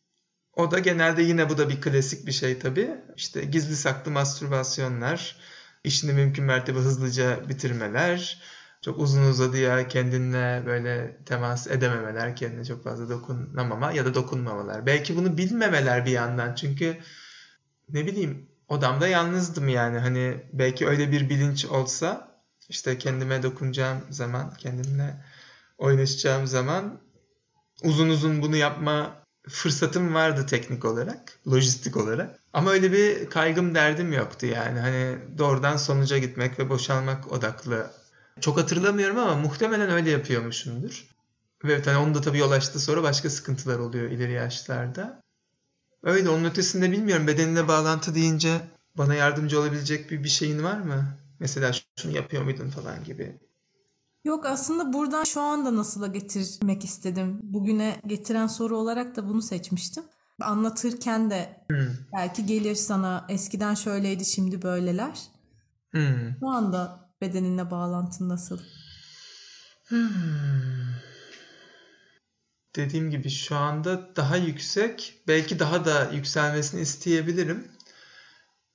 O 0.54 0.72
da 0.72 0.80
genelde 0.80 1.22
yine 1.22 1.50
bu 1.50 1.58
da 1.58 1.70
bir 1.70 1.82
klasik 1.82 2.28
bir 2.28 2.32
şey 2.32 2.60
tabii. 2.60 2.90
İşte 3.16 3.42
gizli 3.42 3.76
saklı 3.76 4.12
mastürbasyonlar, 4.12 5.38
işini 5.84 6.14
mümkün 6.14 6.46
mertebe 6.46 6.80
hızlıca 6.80 7.50
bitirmeler, 7.50 8.42
çok 8.88 9.00
uzun 9.00 9.22
uzadıya 9.22 9.88
kendinle 9.88 10.64
böyle 10.66 11.18
temas 11.26 11.68
edememeler, 11.68 12.36
kendine 12.36 12.66
çok 12.66 12.84
fazla 12.84 13.10
dokunamama 13.10 13.92
ya 13.92 14.06
da 14.06 14.16
dokunmamalar. 14.16 14.86
Belki 14.86 15.18
bunu 15.18 15.38
bilmemeler 15.38 16.06
bir 16.06 16.12
yandan 16.12 16.56
çünkü 16.56 16.98
ne 17.90 18.06
bileyim 18.06 18.50
odamda 18.68 19.08
yalnızdım 19.08 19.70
yani 19.70 20.00
hani 20.00 20.44
belki 20.54 20.88
öyle 20.88 21.12
bir 21.12 21.30
bilinç 21.30 21.66
olsa 21.66 22.32
işte 22.70 22.98
kendime 22.98 23.44
dokunacağım 23.44 23.98
zaman 24.10 24.54
kendimle 24.54 25.26
oynaşacağım 25.78 26.48
zaman 26.48 27.00
uzun 27.84 28.10
uzun 28.10 28.42
bunu 28.42 28.56
yapma 28.56 29.24
fırsatım 29.50 30.14
vardı 30.14 30.46
teknik 30.50 30.86
olarak, 30.86 31.40
lojistik 31.48 31.98
olarak. 31.98 32.40
Ama 32.54 32.72
öyle 32.72 32.92
bir 32.92 33.30
kaygım 33.30 33.76
derdim 33.76 34.14
yoktu 34.14 34.46
yani. 34.46 34.80
Hani 34.80 35.18
doğrudan 35.38 35.78
sonuca 35.78 36.18
gitmek 36.18 36.60
ve 36.60 36.70
boşalmak 36.70 37.32
odaklı. 37.32 37.92
Çok 38.42 38.58
hatırlamıyorum 38.58 39.18
ama 39.18 39.36
muhtemelen 39.36 39.90
öyle 39.90 40.10
yapıyormuşumdur. 40.10 41.08
Ve 41.64 41.74
evet, 41.74 41.88
hani 41.88 41.98
onun 41.98 42.16
da 42.16 42.22
tabii 42.22 42.38
yol 42.38 42.52
açtığı 42.52 42.80
sonra 42.80 43.04
başka 43.04 43.30
sıkıntılar 43.30 43.80
oluyor 43.80 44.12
ileri 44.12 44.32
yaşlarda. 44.32 45.22
Öyle 46.04 46.30
onun 46.30 46.44
ötesinde 46.44 46.92
bilmiyorum. 46.92 47.28
Bedenine 47.28 47.68
bağlantı 47.68 48.16
deyince 48.16 48.62
bana 48.98 49.16
yardımcı 49.16 49.60
olabilecek 49.60 50.12
bir, 50.12 50.24
bir 50.24 50.30
şeyin 50.30 50.64
var 50.64 50.78
mı? 50.78 51.18
Mesela 51.40 51.72
şunu 52.00 52.16
yapıyor 52.16 52.44
muydun 52.44 52.70
falan 52.70 53.04
gibi. 53.04 53.40
Yok 54.26 54.46
aslında 54.46 54.94
buradan 54.94 55.24
şu 55.24 55.42
anda 55.42 55.76
nasıla 55.76 56.08
getirmek 56.08 56.84
istedim. 56.84 57.40
Bugüne 57.44 58.02
getiren 58.08 58.48
soru 58.48 58.78
olarak 58.78 59.16
da 59.16 59.30
bunu 59.30 59.42
seçmiştim. 59.42 60.04
Anlatırken 60.42 61.30
de 61.30 61.66
hmm. 61.70 61.90
belki 62.18 62.46
gelir 62.46 62.76
sana 62.76 63.26
eskiden 63.30 63.74
şöyleydi 63.74 64.26
şimdi 64.26 64.62
böyleler. 64.62 65.20
Hmm. 65.92 66.36
Şu 66.40 66.48
anda 66.48 67.07
bedeninle 67.22 67.72
bağlantın 67.72 68.30
nasıl? 68.30 68.60
Hmm. 69.88 70.08
Dediğim 72.76 73.12
gibi 73.12 73.30
şu 73.30 73.56
anda 73.56 74.16
daha 74.16 74.38
yüksek. 74.38 75.22
Belki 75.28 75.60
daha 75.60 75.86
da 75.86 76.12
yükselmesini 76.14 76.82
isteyebilirim. 76.82 77.68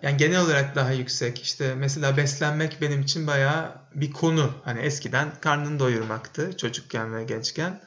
Yani 0.03 0.17
genel 0.17 0.41
olarak 0.41 0.75
daha 0.75 0.93
yüksek. 0.93 1.43
İşte 1.43 1.75
mesela 1.75 2.17
beslenmek 2.17 2.81
benim 2.81 3.01
için 3.01 3.27
bayağı 3.27 3.89
bir 3.95 4.13
konu. 4.13 4.55
Hani 4.65 4.81
eskiden 4.81 5.41
karnını 5.41 5.79
doyurmaktı 5.79 6.57
çocukken 6.57 7.17
ve 7.17 7.25
gençken. 7.25 7.81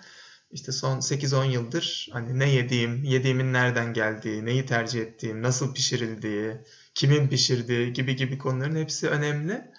İşte 0.51 0.71
son 0.71 0.99
8-10 0.99 1.45
yıldır 1.45 2.09
hani 2.13 2.39
ne 2.39 2.49
yediğim, 2.49 3.03
yediğimin 3.03 3.53
nereden 3.53 3.93
geldiği, 3.93 4.45
neyi 4.45 4.65
tercih 4.65 5.01
ettiğim, 5.01 5.41
nasıl 5.41 5.73
pişirildiği, 5.73 6.57
kimin 6.93 7.27
pişirdiği 7.27 7.93
gibi 7.93 8.15
gibi 8.15 8.37
konuların 8.37 8.75
hepsi 8.75 9.09
önemli. 9.09 9.71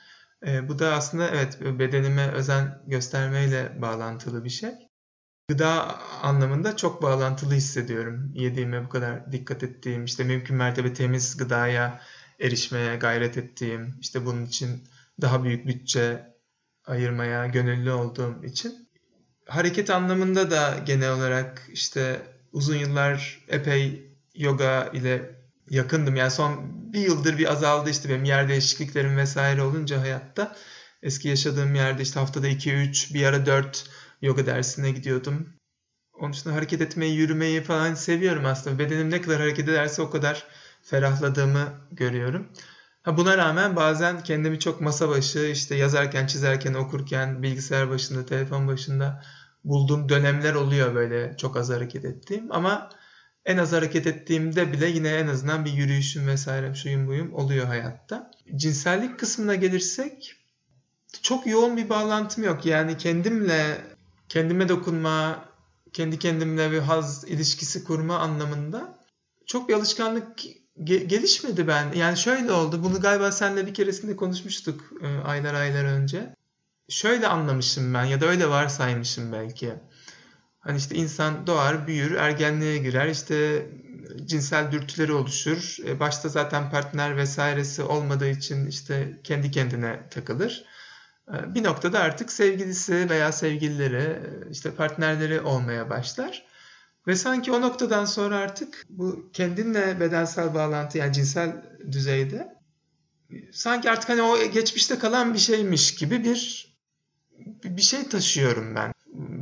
E, 0.46 0.68
bu 0.68 0.78
da 0.78 0.92
aslında 0.94 1.28
evet 1.28 1.60
bedenime 1.60 2.28
özen 2.28 2.82
göstermeyle 2.86 3.82
bağlantılı 3.82 4.44
bir 4.44 4.50
şey. 4.50 4.70
Gıda 5.48 5.98
anlamında 6.22 6.76
çok 6.76 7.02
bağlantılı 7.02 7.54
hissediyorum. 7.54 8.32
Yediğime 8.34 8.84
bu 8.84 8.88
kadar 8.88 9.32
dikkat 9.32 9.62
ettiğim, 9.62 10.04
işte 10.04 10.24
mümkün 10.24 10.56
mertebe 10.56 10.92
temiz 10.92 11.36
gıdaya 11.36 12.00
erişmeye 12.40 12.96
gayret 12.96 13.36
ettiğim, 13.36 13.94
işte 14.00 14.26
bunun 14.26 14.44
için 14.44 14.84
daha 15.20 15.44
büyük 15.44 15.66
bütçe 15.66 16.34
ayırmaya 16.86 17.46
gönüllü 17.46 17.90
olduğum 17.90 18.44
için. 18.44 18.88
Hareket 19.46 19.90
anlamında 19.90 20.50
da 20.50 20.74
genel 20.86 21.12
olarak 21.12 21.62
işte 21.72 22.22
uzun 22.52 22.76
yıllar 22.76 23.44
epey 23.48 24.12
yoga 24.34 24.90
ile 24.92 25.35
yakındım. 25.70 26.16
Yani 26.16 26.30
son 26.30 26.72
bir 26.92 27.00
yıldır 27.00 27.38
bir 27.38 27.52
azaldı 27.52 27.90
işte 27.90 28.08
benim 28.08 28.24
yer 28.24 28.48
değişikliklerim 28.48 29.16
vesaire 29.16 29.62
olunca 29.62 30.00
hayatta. 30.00 30.56
Eski 31.02 31.28
yaşadığım 31.28 31.74
yerde 31.74 32.02
işte 32.02 32.20
haftada 32.20 32.48
2-3 32.48 33.14
bir 33.14 33.26
ara 33.26 33.46
4 33.46 33.84
yoga 34.22 34.46
dersine 34.46 34.90
gidiyordum. 34.90 35.48
Onun 36.20 36.32
dışında 36.32 36.54
hareket 36.54 36.80
etmeyi, 36.80 37.16
yürümeyi 37.16 37.62
falan 37.62 37.94
seviyorum 37.94 38.46
aslında. 38.46 38.78
Bedenim 38.78 39.10
ne 39.10 39.20
kadar 39.20 39.40
hareket 39.40 39.68
ederse 39.68 40.02
o 40.02 40.10
kadar 40.10 40.46
ferahladığımı 40.82 41.68
görüyorum. 41.92 42.48
Ha 43.02 43.16
buna 43.16 43.38
rağmen 43.38 43.76
bazen 43.76 44.22
kendimi 44.22 44.58
çok 44.58 44.80
masa 44.80 45.08
başı 45.08 45.38
işte 45.38 45.74
yazarken, 45.74 46.26
çizerken, 46.26 46.74
okurken, 46.74 47.42
bilgisayar 47.42 47.90
başında, 47.90 48.26
telefon 48.26 48.68
başında 48.68 49.22
bulduğum 49.64 50.08
dönemler 50.08 50.54
oluyor 50.54 50.94
böyle 50.94 51.36
çok 51.36 51.56
az 51.56 51.70
hareket 51.70 52.04
ettiğim. 52.04 52.52
Ama 52.52 52.90
en 53.46 53.56
az 53.56 53.72
hareket 53.72 54.06
ettiğimde 54.06 54.72
bile 54.72 54.86
yine 54.86 55.08
en 55.08 55.26
azından 55.26 55.64
bir 55.64 55.72
yürüyüşüm 55.72 56.26
vesaire 56.26 56.74
şuyum 56.74 57.06
buyum 57.06 57.34
oluyor 57.34 57.66
hayatta. 57.66 58.30
Cinsellik 58.56 59.18
kısmına 59.18 59.54
gelirsek 59.54 60.34
çok 61.22 61.46
yoğun 61.46 61.76
bir 61.76 61.88
bağlantım 61.88 62.44
yok. 62.44 62.66
Yani 62.66 62.98
kendimle, 62.98 63.84
kendime 64.28 64.68
dokunma, 64.68 65.44
kendi 65.92 66.18
kendimle 66.18 66.70
bir 66.70 66.78
haz 66.78 67.24
ilişkisi 67.24 67.84
kurma 67.84 68.18
anlamında 68.18 68.98
çok 69.46 69.68
bir 69.68 69.74
alışkanlık 69.74 70.26
gelişmedi 70.84 71.68
ben. 71.68 71.92
Yani 71.92 72.16
şöyle 72.16 72.52
oldu. 72.52 72.84
Bunu 72.84 73.00
galiba 73.00 73.32
seninle 73.32 73.66
bir 73.66 73.74
keresinde 73.74 74.16
konuşmuştuk 74.16 74.92
e, 75.02 75.06
aylar 75.06 75.54
aylar 75.54 75.84
önce. 75.84 76.36
Şöyle 76.88 77.28
anlamışım 77.28 77.94
ben 77.94 78.04
ya 78.04 78.20
da 78.20 78.26
öyle 78.26 78.48
varsaymışım 78.48 79.32
belki. 79.32 79.74
Hani 80.66 80.78
işte 80.78 80.94
insan 80.94 81.46
doğar, 81.46 81.86
büyür, 81.86 82.14
ergenliğe 82.14 82.78
girer, 82.78 83.06
işte 83.06 83.66
cinsel 84.26 84.72
dürtüleri 84.72 85.12
oluşur. 85.12 85.76
E, 85.86 86.00
başta 86.00 86.28
zaten 86.28 86.70
partner 86.70 87.16
vesairesi 87.16 87.82
olmadığı 87.82 88.28
için 88.28 88.66
işte 88.66 89.20
kendi 89.24 89.50
kendine 89.50 90.08
takılır. 90.10 90.64
E, 91.28 91.54
bir 91.54 91.64
noktada 91.64 92.00
artık 92.00 92.32
sevgilisi 92.32 93.10
veya 93.10 93.32
sevgilileri, 93.32 94.20
işte 94.50 94.70
partnerleri 94.70 95.40
olmaya 95.40 95.90
başlar. 95.90 96.46
Ve 97.06 97.16
sanki 97.16 97.52
o 97.52 97.60
noktadan 97.60 98.04
sonra 98.04 98.36
artık 98.36 98.84
bu 98.88 99.30
kendinle 99.32 100.00
bedensel 100.00 100.54
bağlantı 100.54 100.98
yani 100.98 101.12
cinsel 101.12 101.62
düzeyde 101.92 102.56
sanki 103.52 103.90
artık 103.90 104.08
hani 104.08 104.22
o 104.22 104.50
geçmişte 104.50 104.98
kalan 104.98 105.34
bir 105.34 105.38
şeymiş 105.38 105.94
gibi 105.94 106.24
bir 106.24 106.66
bir 107.64 107.82
şey 107.82 108.08
taşıyorum 108.08 108.74
ben. 108.74 108.95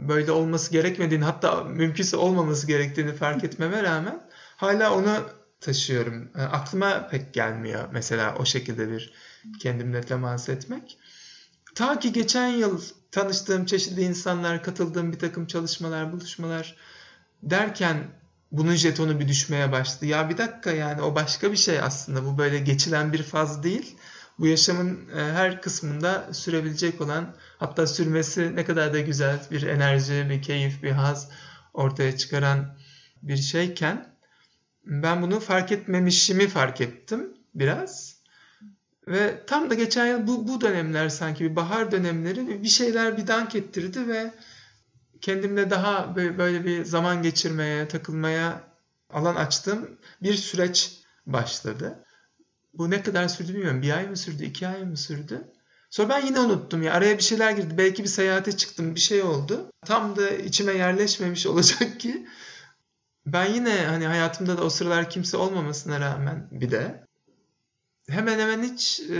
Böyle 0.08 0.32
olması 0.32 0.72
gerekmediğini 0.72 1.24
hatta 1.24 1.64
mümkünse 1.64 2.16
olmaması 2.16 2.66
gerektiğini 2.66 3.12
fark 3.12 3.44
etmeme 3.44 3.82
rağmen 3.82 4.20
hala 4.56 4.94
onu 4.94 5.16
taşıyorum. 5.60 6.30
Yani 6.38 6.48
aklıma 6.48 7.08
pek 7.08 7.34
gelmiyor 7.34 7.88
mesela 7.92 8.34
o 8.38 8.44
şekilde 8.44 8.90
bir 8.90 9.12
kendimle 9.60 10.00
temas 10.00 10.48
etmek. 10.48 10.98
Ta 11.74 11.98
ki 11.98 12.12
geçen 12.12 12.48
yıl 12.48 12.80
tanıştığım 13.10 13.66
çeşitli 13.66 14.02
insanlar, 14.02 14.62
katıldığım 14.62 15.12
bir 15.12 15.18
takım 15.18 15.46
çalışmalar, 15.46 16.12
buluşmalar 16.12 16.76
derken 17.42 17.96
bunun 18.52 18.74
jetonu 18.74 19.20
bir 19.20 19.28
düşmeye 19.28 19.72
başladı. 19.72 20.06
Ya 20.06 20.30
bir 20.30 20.38
dakika 20.38 20.70
yani 20.70 21.02
o 21.02 21.14
başka 21.14 21.52
bir 21.52 21.56
şey 21.56 21.80
aslında. 21.80 22.24
Bu 22.24 22.38
böyle 22.38 22.58
geçilen 22.58 23.12
bir 23.12 23.22
faz 23.22 23.62
değil. 23.62 23.96
Bu 24.38 24.46
yaşamın 24.46 25.08
e, 25.08 25.20
her 25.20 25.62
kısmında 25.62 26.28
sürebilecek 26.32 27.00
olan 27.00 27.36
hatta 27.58 27.86
sürmesi 27.86 28.56
ne 28.56 28.64
kadar 28.64 28.92
da 28.92 29.00
güzel 29.00 29.40
bir 29.50 29.62
enerji, 29.62 30.26
bir 30.30 30.42
keyif, 30.42 30.82
bir 30.82 30.90
haz 30.90 31.30
ortaya 31.74 32.16
çıkaran 32.16 32.76
bir 33.22 33.36
şeyken 33.36 34.14
ben 34.86 35.22
bunu 35.22 35.40
fark 35.40 35.72
etmemişimi 35.72 36.48
fark 36.48 36.80
ettim 36.80 37.34
biraz. 37.54 38.14
Ve 39.08 39.46
tam 39.46 39.70
da 39.70 39.74
geçen 39.74 40.06
yıl 40.06 40.26
bu, 40.26 40.48
bu 40.48 40.60
dönemler 40.60 41.08
sanki 41.08 41.44
bir 41.44 41.56
bahar 41.56 41.90
dönemleri 41.90 42.62
bir 42.62 42.68
şeyler 42.68 43.16
bir 43.16 43.26
dank 43.26 43.54
ettirdi 43.54 44.08
ve 44.08 44.34
kendimle 45.20 45.70
daha 45.70 46.16
böyle 46.16 46.64
bir 46.64 46.84
zaman 46.84 47.22
geçirmeye, 47.22 47.88
takılmaya 47.88 48.60
alan 49.10 49.34
açtığım 49.34 49.98
bir 50.22 50.34
süreç 50.34 51.00
başladı. 51.26 52.03
Bu 52.78 52.90
ne 52.90 53.02
kadar 53.02 53.28
sürdü 53.28 53.54
bilmiyorum. 53.54 53.82
Bir 53.82 53.96
ay 53.96 54.08
mı 54.08 54.16
sürdü, 54.16 54.44
iki 54.44 54.68
ay 54.68 54.84
mı 54.84 54.96
sürdü? 54.96 55.52
Sonra 55.90 56.08
ben 56.08 56.26
yine 56.26 56.40
unuttum 56.40 56.82
ya. 56.82 56.92
Araya 56.92 57.18
bir 57.18 57.22
şeyler 57.22 57.50
girdi. 57.50 57.78
Belki 57.78 58.02
bir 58.02 58.08
seyahate 58.08 58.56
çıktım, 58.56 58.94
bir 58.94 59.00
şey 59.00 59.22
oldu. 59.22 59.70
Tam 59.86 60.16
da 60.16 60.30
içime 60.30 60.72
yerleşmemiş 60.72 61.46
olacak 61.52 62.00
ki 62.00 62.26
ben 63.26 63.54
yine 63.54 63.86
hani 63.86 64.06
hayatımda 64.06 64.58
da 64.58 64.64
o 64.64 64.70
sıralar 64.70 65.10
kimse 65.10 65.36
olmamasına 65.36 66.00
rağmen 66.00 66.48
bir 66.50 66.70
de 66.70 67.04
hemen 68.10 68.38
hemen 68.38 68.62
hiç 68.62 69.00
e, 69.10 69.14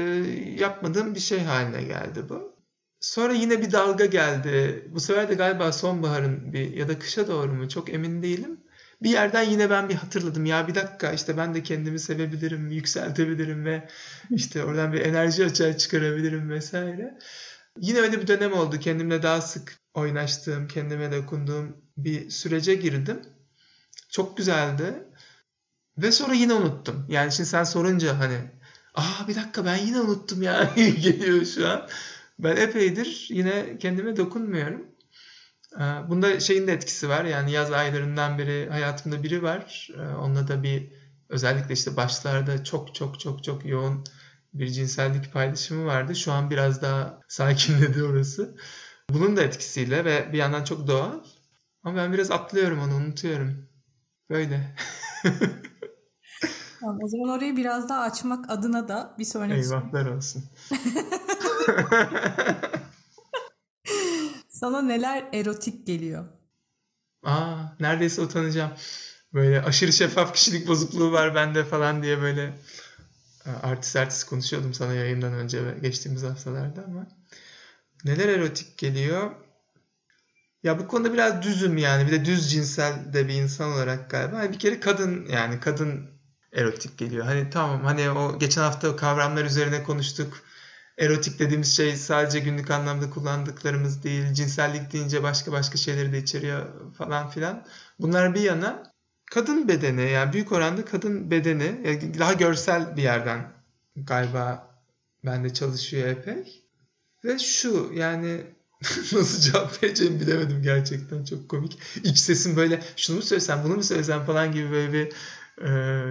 yapmadığım 0.58 1.14
bir 1.14 1.20
şey 1.20 1.40
haline 1.40 1.82
geldi 1.82 2.28
bu. 2.28 2.54
Sonra 3.00 3.32
yine 3.32 3.62
bir 3.62 3.72
dalga 3.72 4.06
geldi. 4.06 4.84
Bu 4.90 5.00
sefer 5.00 5.28
de 5.28 5.34
galiba 5.34 5.72
sonbaharın 5.72 6.52
bir 6.52 6.72
ya 6.72 6.88
da 6.88 6.98
kışa 6.98 7.28
doğru 7.28 7.52
mu 7.52 7.68
çok 7.68 7.94
emin 7.94 8.22
değilim. 8.22 8.60
Bir 9.04 9.10
yerden 9.10 9.42
yine 9.42 9.70
ben 9.70 9.88
bir 9.88 9.94
hatırladım. 9.94 10.46
Ya 10.46 10.68
bir 10.68 10.74
dakika 10.74 11.12
işte 11.12 11.36
ben 11.36 11.54
de 11.54 11.62
kendimi 11.62 11.98
sevebilirim, 12.00 12.70
yükseltebilirim 12.70 13.64
ve 13.64 13.88
işte 14.30 14.64
oradan 14.64 14.92
bir 14.92 15.00
enerji 15.00 15.44
açığa 15.44 15.76
çıkarabilirim 15.78 16.50
vesaire. 16.50 17.18
Yine 17.80 17.98
öyle 18.00 18.22
bir 18.22 18.26
dönem 18.26 18.52
oldu. 18.52 18.78
Kendimle 18.80 19.22
daha 19.22 19.40
sık 19.40 19.78
oynaştığım, 19.94 20.68
kendime 20.68 21.12
dokunduğum 21.12 21.76
bir 21.96 22.30
sürece 22.30 22.74
girdim. 22.74 23.22
Çok 24.10 24.36
güzeldi. 24.36 25.08
Ve 25.98 26.12
sonra 26.12 26.34
yine 26.34 26.52
unuttum. 26.54 27.06
Yani 27.08 27.32
şimdi 27.32 27.48
sen 27.48 27.64
sorunca 27.64 28.18
hani 28.18 28.38
aa 28.94 29.28
bir 29.28 29.34
dakika 29.36 29.64
ben 29.64 29.76
yine 29.76 30.00
unuttum 30.00 30.42
ya 30.42 30.72
geliyor 30.76 31.44
şu 31.44 31.68
an. 31.68 31.88
Ben 32.38 32.56
epeydir 32.56 33.26
yine 33.30 33.78
kendime 33.78 34.16
dokunmuyorum. 34.16 34.93
Ee, 35.80 36.08
bunda 36.08 36.40
şeyin 36.40 36.66
de 36.66 36.72
etkisi 36.72 37.08
var. 37.08 37.24
Yani 37.24 37.52
yaz 37.52 37.72
aylarından 37.72 38.38
beri 38.38 38.68
hayatımda 38.70 39.22
biri 39.22 39.42
var. 39.42 39.88
Ee, 39.98 40.14
onunla 40.14 40.48
da 40.48 40.62
bir 40.62 40.92
özellikle 41.28 41.74
işte 41.74 41.96
başlarda 41.96 42.64
çok 42.64 42.94
çok 42.94 43.20
çok 43.20 43.44
çok 43.44 43.66
yoğun 43.66 44.04
bir 44.54 44.68
cinsellik 44.68 45.32
paylaşımı 45.32 45.86
vardı. 45.86 46.16
Şu 46.16 46.32
an 46.32 46.50
biraz 46.50 46.82
daha 46.82 47.20
sakinledi 47.28 48.02
orası. 48.02 48.56
Bunun 49.10 49.36
da 49.36 49.42
etkisiyle 49.42 50.04
ve 50.04 50.32
bir 50.32 50.38
yandan 50.38 50.64
çok 50.64 50.86
doğal. 50.86 51.20
Ama 51.84 51.96
ben 51.96 52.12
biraz 52.12 52.30
atlıyorum 52.30 52.80
onu, 52.80 52.94
unutuyorum. 52.94 53.68
Böyle. 54.30 54.74
Tamam, 56.80 56.98
o 57.04 57.08
zaman 57.08 57.38
orayı 57.38 57.56
biraz 57.56 57.88
daha 57.88 58.00
açmak 58.00 58.50
adına 58.50 58.88
da 58.88 59.14
bir 59.18 59.24
sonraki... 59.24 59.54
Eyvahlar 59.54 60.06
olsun. 60.06 60.44
Sana 64.64 64.82
neler 64.82 65.24
erotik 65.32 65.86
geliyor? 65.86 66.24
Aa, 67.22 67.56
neredeyse 67.80 68.22
utanacağım. 68.22 68.72
Böyle 69.34 69.62
aşırı 69.62 69.92
şeffaf 69.92 70.34
kişilik 70.34 70.68
bozukluğu 70.68 71.12
var 71.12 71.34
bende 71.34 71.64
falan 71.64 72.02
diye 72.02 72.22
böyle 72.22 72.58
e, 73.46 73.50
artist 73.50 73.96
artist 73.96 74.24
konuşuyordum 74.24 74.74
sana 74.74 74.94
yayından 74.94 75.32
önce 75.32 75.66
ve 75.66 75.78
geçtiğimiz 75.78 76.22
haftalarda 76.22 76.84
ama 76.84 77.06
neler 78.04 78.28
erotik 78.28 78.78
geliyor? 78.78 79.30
Ya 80.62 80.78
bu 80.78 80.88
konuda 80.88 81.12
biraz 81.12 81.42
düzüm 81.42 81.76
yani. 81.76 82.06
Bir 82.06 82.12
de 82.12 82.24
düz 82.24 82.50
cinsel 82.50 83.12
de 83.12 83.28
bir 83.28 83.34
insan 83.34 83.72
olarak 83.72 84.10
galiba. 84.10 84.52
Bir 84.52 84.58
kere 84.58 84.80
kadın 84.80 85.26
yani 85.26 85.60
kadın 85.60 86.10
erotik 86.52 86.98
geliyor. 86.98 87.24
Hani 87.24 87.50
tamam 87.50 87.84
hani 87.84 88.10
o 88.10 88.38
geçen 88.38 88.62
hafta 88.62 88.96
kavramlar 88.96 89.44
üzerine 89.44 89.82
konuştuk 89.82 90.44
erotik 90.98 91.38
dediğimiz 91.38 91.76
şey 91.76 91.96
sadece 91.96 92.40
günlük 92.40 92.70
anlamda 92.70 93.10
kullandıklarımız 93.10 94.02
değil. 94.02 94.32
Cinsellik 94.32 94.92
deyince 94.92 95.22
başka 95.22 95.52
başka 95.52 95.76
şeyleri 95.76 96.12
de 96.12 96.18
içeriyor 96.18 96.66
falan 96.98 97.30
filan. 97.30 97.64
Bunlar 98.00 98.34
bir 98.34 98.40
yana 98.40 98.92
kadın 99.30 99.68
bedeni 99.68 100.10
yani 100.10 100.32
büyük 100.32 100.52
oranda 100.52 100.84
kadın 100.84 101.30
bedeni 101.30 101.80
yani 101.84 102.18
daha 102.18 102.32
görsel 102.32 102.96
bir 102.96 103.02
yerden 103.02 103.52
galiba 103.96 104.70
bende 105.24 105.54
çalışıyor 105.54 106.08
epey. 106.08 106.64
Ve 107.24 107.38
şu 107.38 107.90
yani 107.94 108.40
nasıl 109.12 109.40
cevap 109.40 109.82
vereceğimi 109.82 110.20
bilemedim 110.20 110.62
gerçekten 110.62 111.24
çok 111.24 111.48
komik. 111.48 111.78
İç 112.04 112.18
sesim 112.18 112.56
böyle 112.56 112.82
şunu 112.96 113.16
mu 113.16 113.22
söylesem 113.22 113.64
bunu 113.64 113.74
mu 113.74 113.82
söylesem 113.82 114.24
falan 114.24 114.52
gibi 114.52 114.70
böyle 114.70 114.92
bir 114.92 115.06
e, 115.58 115.68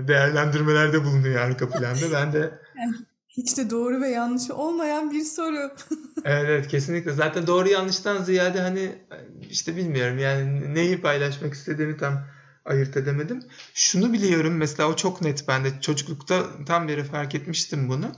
değerlendirmelerde 0.08 1.04
bulunuyor 1.04 1.42
arka 1.42 1.70
planda. 1.70 2.12
Ben 2.12 2.34
de 2.34 2.60
hiç 3.38 3.58
de 3.58 3.70
doğru 3.70 4.02
ve 4.02 4.10
yanlışı 4.10 4.56
olmayan 4.56 5.12
bir 5.12 5.24
soru. 5.24 5.58
evet, 6.26 6.46
evet 6.50 6.68
kesinlikle. 6.68 7.14
Zaten 7.14 7.48
doğru 7.48 7.70
yanlıştan 7.70 8.24
ziyade 8.24 8.62
hani 8.62 8.96
işte 9.50 9.76
bilmiyorum 9.76 10.20
yani 10.20 10.74
neyi 10.76 11.02
paylaşmak 11.02 11.54
istediğimi 11.54 11.98
tam 11.98 12.26
ayırt 12.66 12.98
edemedim. 12.98 13.44
Şunu 13.74 14.14
biliyorum 14.14 14.54
mesela 14.58 14.90
o 14.90 14.96
çok 14.96 15.22
net 15.22 15.48
bende. 15.48 15.82
Çocuklukta 15.82 16.44
tam 16.66 16.88
beri 16.88 17.04
fark 17.04 17.36
etmiştim 17.36 17.90
bunu. 17.90 18.12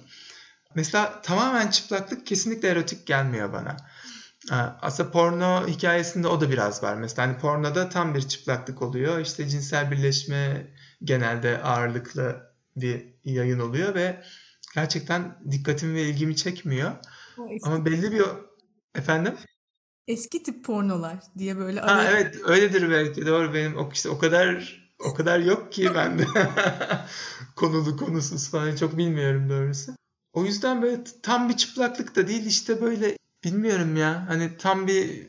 Mesela 0.75 1.21
tamamen 1.21 1.67
çıplaklık 1.67 2.25
kesinlikle 2.25 2.67
erotik 2.67 3.07
gelmiyor 3.07 3.53
bana. 3.53 3.77
Aslında 4.81 5.11
porno 5.11 5.67
hikayesinde 5.67 6.27
o 6.27 6.41
da 6.41 6.51
biraz 6.51 6.83
var. 6.83 6.95
Mesela 6.95 7.27
hani 7.27 7.37
pornoda 7.37 7.89
tam 7.89 8.15
bir 8.15 8.21
çıplaklık 8.21 8.81
oluyor. 8.81 9.19
İşte 9.19 9.47
cinsel 9.47 9.91
birleşme 9.91 10.67
genelde 11.03 11.61
ağırlıklı 11.61 12.51
bir 12.75 13.05
yayın 13.23 13.59
oluyor 13.59 13.95
ve 13.95 14.23
gerçekten 14.75 15.35
dikkatimi 15.51 15.95
ve 15.95 16.03
ilgimi 16.03 16.35
çekmiyor. 16.35 16.91
Ama 17.63 17.85
belli 17.85 18.11
bir 18.11 18.21
efendim 18.95 19.33
eski 20.07 20.43
tip 20.43 20.65
pornolar 20.65 21.17
diye 21.37 21.57
böyle 21.57 21.79
ha, 21.79 21.87
araya... 21.87 22.11
evet 22.11 22.35
öyledir 22.45 22.89
belki 22.89 23.25
doğru 23.25 23.53
benim 23.53 23.77
o 23.77 23.89
işte 23.93 24.09
o 24.09 24.17
kadar 24.17 24.81
o 24.99 25.13
kadar 25.13 25.39
yok 25.39 25.71
ki 25.71 25.95
bende 25.95 26.25
konulu 27.55 27.97
konusuz 27.97 28.49
falan 28.49 28.75
çok 28.75 28.97
bilmiyorum 28.97 29.49
doğrusu. 29.49 29.91
O 30.33 30.45
yüzden 30.45 30.81
böyle 30.81 31.03
tam 31.23 31.49
bir 31.49 31.57
çıplaklık 31.57 32.15
da 32.15 32.27
değil 32.27 32.45
işte 32.45 32.81
böyle 32.81 33.17
bilmiyorum 33.43 33.95
ya 33.95 34.25
hani 34.27 34.57
tam 34.57 34.87
bir 34.87 35.27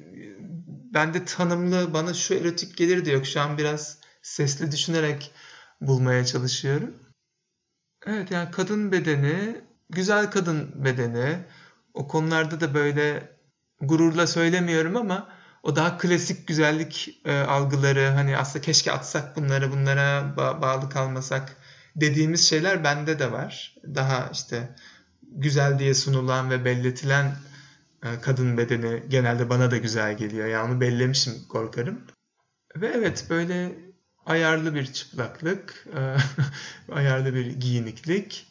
bende 0.95 1.25
tanımlı 1.25 1.95
bana 1.95 2.15
şu 2.15 2.35
erotik 2.35 2.77
gelir 2.77 3.05
de 3.05 3.11
yok 3.11 3.27
şu 3.27 3.41
an 3.41 3.59
biraz 3.59 3.99
sesli 4.23 4.73
düşünerek 4.73 5.33
bulmaya 5.81 6.25
çalışıyorum. 6.27 6.95
Evet 8.07 8.31
yani 8.31 8.51
kadın 8.51 8.93
bedeni, 8.93 9.61
güzel 9.91 10.31
kadın 10.31 10.85
bedeni. 10.85 11.39
O 11.95 12.09
konularda 12.09 12.61
da 12.61 12.75
böyle 12.75 13.37
gururla 13.81 14.27
söylemiyorum 14.27 14.97
ama 14.97 15.29
o 15.63 15.77
daha 15.77 15.99
klasik 15.99 16.47
güzellik 16.49 17.21
e, 17.25 17.39
algıları 17.41 18.09
hani 18.09 18.37
aslında 18.37 18.65
keşke 18.65 18.93
atsak 18.93 19.37
bunları 19.37 19.73
bunlara 19.73 20.21
ba- 20.37 20.63
bağlı 20.63 20.89
kalmasak 20.91 21.57
dediğimiz 21.97 22.49
şeyler 22.49 22.85
bende 22.85 23.19
de 23.19 23.33
var. 23.33 23.75
Daha 23.95 24.31
işte 24.33 24.69
güzel 25.23 25.79
diye 25.79 25.95
sunulan 25.95 26.51
ve 26.51 26.65
belletilen 26.65 27.37
e, 28.03 28.21
kadın 28.21 28.59
bedeni 28.59 29.03
genelde 29.09 29.51
bana 29.51 29.71
da 29.71 29.77
güzel 29.77 30.17
geliyor. 30.17 30.47
Yani 30.47 30.73
onu 30.73 30.81
bellemişim 30.81 31.35
korkarım. 31.49 32.01
Ve 32.77 32.87
evet 32.95 33.27
böyle 33.31 33.86
ayarlı 34.27 34.75
bir 34.75 34.93
çıplaklık, 34.93 35.87
e, 35.97 36.17
ayarlı 36.93 37.35
bir 37.35 37.47
giyiniklik. 37.47 38.47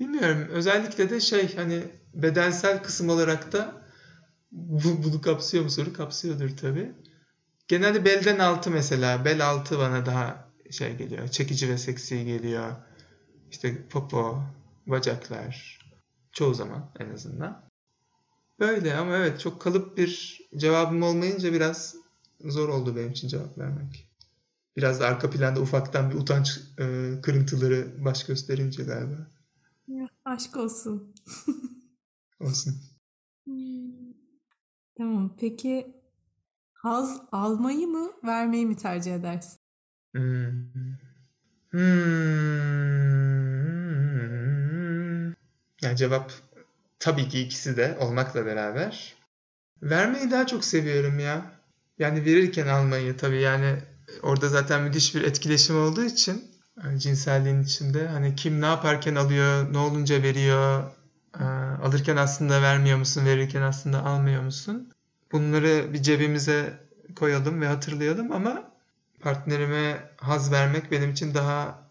Bilmiyorum 0.00 0.48
özellikle 0.50 1.10
de 1.10 1.20
şey 1.20 1.56
hani 1.56 1.82
bedensel 2.14 2.82
kısım 2.82 3.08
olarak 3.08 3.52
da 3.52 3.82
bu, 4.52 5.02
bunu 5.04 5.20
kapsıyor 5.20 5.64
mu 5.64 5.70
soru? 5.70 5.92
Kapsıyordur 5.92 6.56
tabii. 6.56 6.92
Genelde 7.68 8.04
belden 8.04 8.38
altı 8.38 8.70
mesela. 8.70 9.24
Bel 9.24 9.46
altı 9.46 9.78
bana 9.78 10.06
daha 10.06 10.48
şey 10.70 10.96
geliyor. 10.96 11.28
Çekici 11.28 11.68
ve 11.68 11.78
seksi 11.78 12.24
geliyor. 12.24 12.72
İşte 13.50 13.88
popo, 13.88 14.42
bacaklar. 14.86 15.78
Çoğu 16.32 16.54
zaman 16.54 16.90
en 16.98 17.10
azından. 17.10 17.64
Böyle 18.60 18.94
ama 18.94 19.16
evet 19.16 19.40
çok 19.40 19.60
kalıp 19.60 19.98
bir 19.98 20.40
cevabım 20.56 21.02
olmayınca 21.02 21.52
biraz 21.52 21.96
zor 22.44 22.68
oldu 22.68 22.96
benim 22.96 23.10
için 23.10 23.28
cevap 23.28 23.58
vermek. 23.58 24.11
Biraz 24.76 25.00
da 25.00 25.06
arka 25.06 25.30
planda 25.30 25.60
ufaktan 25.60 26.10
bir 26.10 26.14
utanç 26.14 26.60
e, 26.78 26.84
kırıntıları 27.22 28.04
baş 28.04 28.26
gösterince 28.26 28.84
galiba. 28.84 29.30
Aşk 30.24 30.56
olsun. 30.56 31.14
Olsun. 32.40 32.74
Tamam. 34.96 35.36
Peki 35.40 35.96
haz 36.72 37.20
almayı 37.32 37.86
mı 37.86 38.12
vermeyi 38.24 38.66
mi 38.66 38.76
tercih 38.76 39.14
edersin? 39.14 39.58
Hmm. 40.14 40.72
Hmm. 41.70 42.12
Yani 45.82 45.96
cevap 45.96 46.32
tabii 46.98 47.28
ki 47.28 47.40
ikisi 47.40 47.76
de 47.76 47.96
olmakla 48.00 48.46
beraber. 48.46 49.16
Vermeyi 49.82 50.30
daha 50.30 50.46
çok 50.46 50.64
seviyorum 50.64 51.18
ya. 51.18 51.52
Yani 51.98 52.24
verirken 52.24 52.66
almayı 52.66 53.16
tabii 53.16 53.40
yani 53.40 53.78
orada 54.22 54.48
zaten 54.48 54.82
müthiş 54.82 55.14
bir 55.14 55.22
etkileşim 55.22 55.82
olduğu 55.82 56.04
için 56.04 56.44
yani 56.84 57.00
cinselliğin 57.00 57.62
içinde 57.62 58.08
hani 58.08 58.36
kim 58.36 58.60
ne 58.60 58.66
yaparken 58.66 59.14
alıyor, 59.14 59.72
ne 59.72 59.78
olunca 59.78 60.22
veriyor, 60.22 60.82
e, 61.40 61.44
alırken 61.82 62.16
aslında 62.16 62.62
vermiyor 62.62 62.98
musun, 62.98 63.26
verirken 63.26 63.62
aslında 63.62 64.04
almıyor 64.04 64.42
musun? 64.42 64.92
Bunları 65.32 65.92
bir 65.92 66.02
cebimize 66.02 66.78
koyalım 67.16 67.60
ve 67.60 67.66
hatırlayalım 67.66 68.32
ama 68.32 68.72
partnerime 69.20 70.10
haz 70.16 70.52
vermek 70.52 70.90
benim 70.90 71.10
için 71.10 71.34
daha 71.34 71.90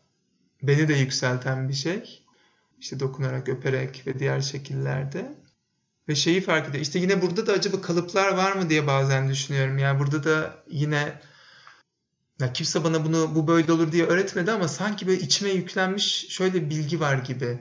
beni 0.64 0.88
de 0.88 0.94
yükselten 0.94 1.70
bir 1.70 1.74
şey. 1.74 2.24
İşte 2.80 3.00
dokunarak, 3.00 3.50
öperek 3.50 4.04
ve 4.08 4.20
diğer 4.20 4.42
şekillerde. 4.42 5.36
Ve 6.10 6.16
şeyi 6.16 6.42
fark 6.42 6.70
ediyor. 6.70 6.82
İşte 6.84 7.00
yine 7.00 7.22
burada 7.22 7.48
da 7.48 7.54
acaba 7.54 7.82
kalıplar 7.82 8.34
var 8.34 8.52
mı 8.52 8.70
diye 8.70 8.88
bazen 8.88 9.30
düşünüyorum. 9.30 9.78
Yani 9.78 10.00
burada 10.00 10.24
da 10.24 10.56
yine 10.70 11.22
ya 12.42 12.54
kimse 12.54 12.84
bana 12.84 13.06
bunu 13.06 13.36
bu 13.36 13.48
böyle 13.48 13.72
olur 13.72 13.92
diye 13.92 14.06
öğretmedi 14.06 14.52
ama 14.52 14.68
sanki 14.68 15.08
böyle 15.08 15.22
içime 15.22 15.50
yüklenmiş 15.50 16.28
şöyle 16.30 16.70
bilgi 16.70 17.00
var 17.00 17.16
gibi. 17.18 17.60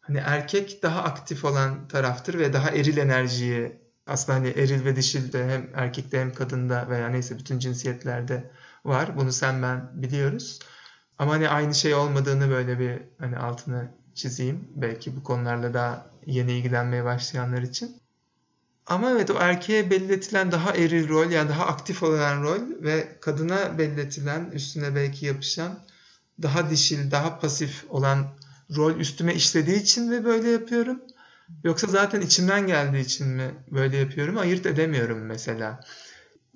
Hani 0.00 0.18
erkek 0.18 0.82
daha 0.82 1.02
aktif 1.02 1.44
olan 1.44 1.88
taraftır 1.88 2.38
ve 2.38 2.52
daha 2.52 2.70
eril 2.70 2.96
enerjiyi 2.96 3.82
aslında 4.06 4.38
hani 4.38 4.48
eril 4.48 4.84
ve 4.84 4.96
dişil 4.96 5.32
de 5.32 5.48
hem 5.48 5.70
erkekte 5.74 6.20
hem 6.20 6.34
kadında 6.34 6.88
veya 6.88 7.08
neyse 7.08 7.38
bütün 7.38 7.58
cinsiyetlerde 7.58 8.50
var. 8.84 9.16
Bunu 9.16 9.32
sen 9.32 9.62
ben 9.62 10.02
biliyoruz. 10.02 10.58
Ama 11.18 11.32
hani 11.32 11.48
aynı 11.48 11.74
şey 11.74 11.94
olmadığını 11.94 12.50
böyle 12.50 12.78
bir 12.78 13.02
hani 13.18 13.36
altını 13.36 13.88
çizeyim. 14.14 14.68
Belki 14.74 15.16
bu 15.16 15.22
konularla 15.22 15.74
daha 15.74 16.10
yeni 16.26 16.52
ilgilenmeye 16.52 17.04
başlayanlar 17.04 17.62
için. 17.62 18.01
Ama 18.86 19.10
evet 19.10 19.30
o 19.30 19.34
erkeğe 19.34 19.90
belletilen 19.90 20.52
daha 20.52 20.72
eril 20.72 21.08
rol 21.08 21.30
yani 21.30 21.48
daha 21.48 21.66
aktif 21.66 22.02
olan 22.02 22.42
rol 22.42 22.60
ve 22.82 23.18
kadına 23.20 23.78
belletilen 23.78 24.50
üstüne 24.50 24.94
belki 24.94 25.26
yapışan 25.26 25.78
daha 26.42 26.70
dişil, 26.70 27.10
daha 27.10 27.40
pasif 27.40 27.84
olan 27.88 28.26
rol 28.76 28.96
üstüme 28.96 29.34
işlediği 29.34 29.82
için 29.82 30.10
ve 30.10 30.24
böyle 30.24 30.50
yapıyorum. 30.50 31.02
Yoksa 31.64 31.86
zaten 31.86 32.20
içimden 32.20 32.66
geldiği 32.66 33.00
için 33.00 33.28
mi 33.28 33.54
böyle 33.70 33.96
yapıyorum 33.96 34.38
ayırt 34.38 34.66
edemiyorum 34.66 35.18
mesela. 35.18 35.80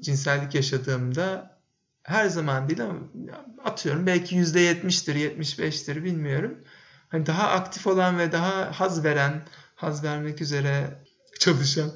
Cinsellik 0.01 0.55
yaşadığımda 0.55 1.59
her 2.03 2.29
zaman 2.29 2.69
değil 2.69 2.83
ama 2.85 2.99
atıyorum 3.65 4.07
belki 4.07 4.37
%70'tir, 4.37 5.15
75'tir 5.15 6.05
bilmiyorum. 6.05 6.59
Hani 7.09 7.27
daha 7.27 7.49
aktif 7.49 7.87
olan 7.87 8.19
ve 8.19 8.33
daha 8.33 8.81
haz 8.81 9.05
veren, 9.05 9.47
haz 9.75 10.05
vermek 10.05 10.41
üzere 10.41 11.05
çalışan 11.39 11.91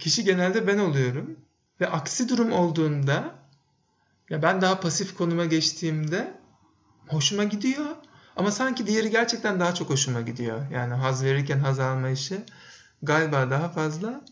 kişi 0.00 0.24
genelde 0.24 0.66
ben 0.66 0.78
oluyorum. 0.78 1.36
Ve 1.80 1.88
aksi 1.88 2.28
durum 2.28 2.52
olduğunda 2.52 3.34
ya 4.30 4.42
ben 4.42 4.60
daha 4.60 4.80
pasif 4.80 5.14
konuma 5.14 5.44
geçtiğimde 5.44 6.40
hoşuma 7.08 7.44
gidiyor. 7.44 7.96
Ama 8.36 8.50
sanki 8.50 8.86
diğeri 8.86 9.10
gerçekten 9.10 9.60
daha 9.60 9.74
çok 9.74 9.90
hoşuma 9.90 10.20
gidiyor. 10.20 10.70
Yani 10.70 10.94
haz 10.94 11.24
verirken 11.24 11.58
haz 11.58 11.78
alma 11.78 12.08
işi 12.08 12.40
galiba 13.02 13.50
daha 13.50 13.68
fazla. 13.68 14.24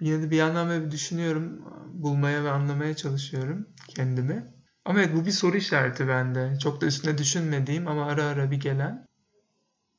Yine 0.00 0.22
de 0.22 0.30
bir 0.30 0.36
yandan 0.36 0.68
böyle 0.68 0.90
düşünüyorum. 0.90 1.62
Bulmaya 1.92 2.44
ve 2.44 2.50
anlamaya 2.50 2.96
çalışıyorum 2.96 3.68
kendimi. 3.88 4.44
Ama 4.84 5.00
evet 5.00 5.16
bu 5.16 5.26
bir 5.26 5.30
soru 5.30 5.56
işareti 5.56 6.08
bende. 6.08 6.58
Çok 6.62 6.80
da 6.80 6.86
üstüne 6.86 7.18
düşünmediğim 7.18 7.88
ama 7.88 8.06
ara 8.06 8.24
ara 8.24 8.50
bir 8.50 8.60
gelen. 8.60 9.06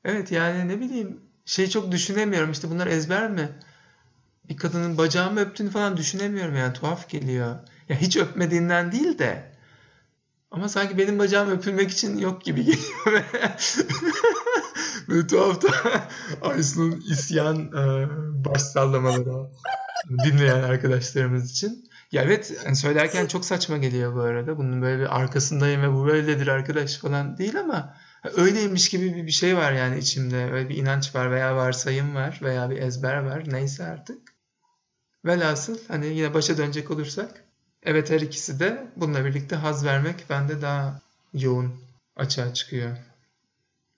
Evet 0.06 0.32
yani 0.32 0.68
ne 0.68 0.80
bileyim 0.80 1.22
şey 1.46 1.70
çok 1.70 1.92
düşünemiyorum. 1.92 2.52
İşte 2.52 2.70
bunlar 2.70 2.88
ezber 2.88 3.32
mi? 3.32 3.50
Bir 4.50 4.58
kadının 4.58 4.98
bacağımı 4.98 5.40
öptüğünü 5.40 5.70
falan 5.70 5.98
düşünemiyorum 5.98 6.56
yani 6.56 6.74
tuhaf 6.74 7.10
geliyor. 7.10 7.56
Ya 7.90 7.96
hiç 7.96 8.18
öpmediğinden 8.18 8.92
değil 8.92 9.20
de 9.20 9.52
ama 10.52 10.70
sanki 10.70 10.98
benim 10.98 11.20
bacağım 11.20 11.52
öpülmek 11.52 11.92
için 11.92 12.18
yok 12.18 12.44
gibi 12.44 12.66
geliyor. 12.66 13.24
Böyle 15.10 15.28
tuhaf 15.28 15.62
da 15.62 15.70
Aysun'un 16.42 17.04
isyan 17.12 17.58
e, 17.58 18.08
baş 18.46 18.62
sallamaları 18.62 19.50
dinleyen 20.26 20.64
arkadaşlarımız 20.64 21.52
için. 21.52 21.88
Ya 22.12 22.24
evet 22.24 22.54
yani 22.66 22.76
söylerken 22.76 23.28
çok 23.28 23.46
saçma 23.46 23.78
geliyor 23.78 24.16
bu 24.16 24.20
arada. 24.20 24.58
Bunun 24.58 24.82
böyle 24.82 25.02
bir 25.02 25.20
arkasındayım 25.20 25.82
ve 25.82 25.94
bu 25.94 26.06
böyledir 26.06 26.48
arkadaş 26.48 26.98
falan 26.98 27.38
değil 27.38 27.60
ama 27.60 27.96
öyleymiş 28.38 28.90
gibi 28.90 29.26
bir 29.26 29.32
şey 29.32 29.58
var 29.58 29.72
yani 29.72 30.00
içimde. 30.00 30.52
Öyle 30.52 30.70
bir 30.70 30.78
inanç 30.78 31.16
var 31.16 31.32
veya 31.32 31.56
varsayım 31.56 32.16
var 32.16 32.40
veya 32.42 32.70
bir 32.70 32.78
ezber 32.78 33.18
var 33.18 33.44
neyse 33.48 33.84
artık. 33.84 34.37
Velhasıl 35.28 35.78
hani 35.88 36.08
yine 36.08 36.34
başa 36.34 36.58
dönecek 36.58 36.92
olursak 36.92 37.44
evet 37.84 38.10
her 38.10 38.22
ikisi 38.22 38.60
de 38.60 38.92
bununla 38.96 39.26
birlikte 39.26 39.56
haz 39.56 39.86
vermek 39.86 40.26
bende 40.30 40.62
daha 40.62 41.02
yoğun 41.34 41.74
açığa 42.16 42.54
çıkıyor. 42.54 42.98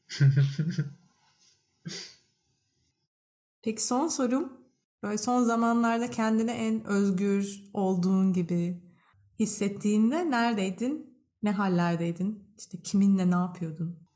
Peki 3.62 3.84
son 3.84 4.08
sorum. 4.08 4.60
Böyle 5.04 5.18
son 5.18 5.44
zamanlarda 5.44 6.10
kendini 6.10 6.52
en 6.52 6.86
özgür 6.86 7.63
olduğun 7.74 8.34
gibi 8.34 8.84
hissettiğinde 9.39 10.32
neredeydin? 10.32 11.20
Ne 11.44 11.52
hallerdeydin? 11.52 12.54
İşte 12.58 12.82
kiminle 12.82 13.32
ne 13.32 13.36
yapıyordun? 13.36 14.09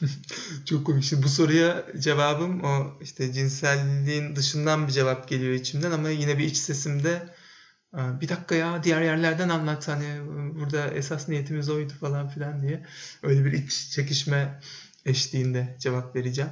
Çok 0.64 0.86
komik. 0.86 1.04
Şimdi 1.04 1.22
bu 1.22 1.28
soruya 1.28 1.86
cevabım 1.98 2.64
o 2.64 2.98
işte 3.00 3.32
cinselliğin 3.32 4.36
dışından 4.36 4.88
bir 4.88 4.92
cevap 4.92 5.28
geliyor 5.28 5.52
içimden 5.52 5.90
ama 5.90 6.10
yine 6.10 6.38
bir 6.38 6.44
iç 6.44 6.56
sesimde 6.56 7.34
bir 7.92 8.28
dakika 8.28 8.54
ya 8.54 8.84
diğer 8.84 9.02
yerlerden 9.02 9.48
anlat 9.48 9.88
hani 9.88 10.20
burada 10.54 10.86
esas 10.86 11.28
niyetimiz 11.28 11.70
oydu 11.70 11.92
falan 12.00 12.28
filan 12.28 12.62
diye 12.62 12.86
öyle 13.22 13.44
bir 13.44 13.52
iç 13.52 13.90
çekişme 13.90 14.60
eşliğinde 15.04 15.76
cevap 15.80 16.16
vereceğim. 16.16 16.50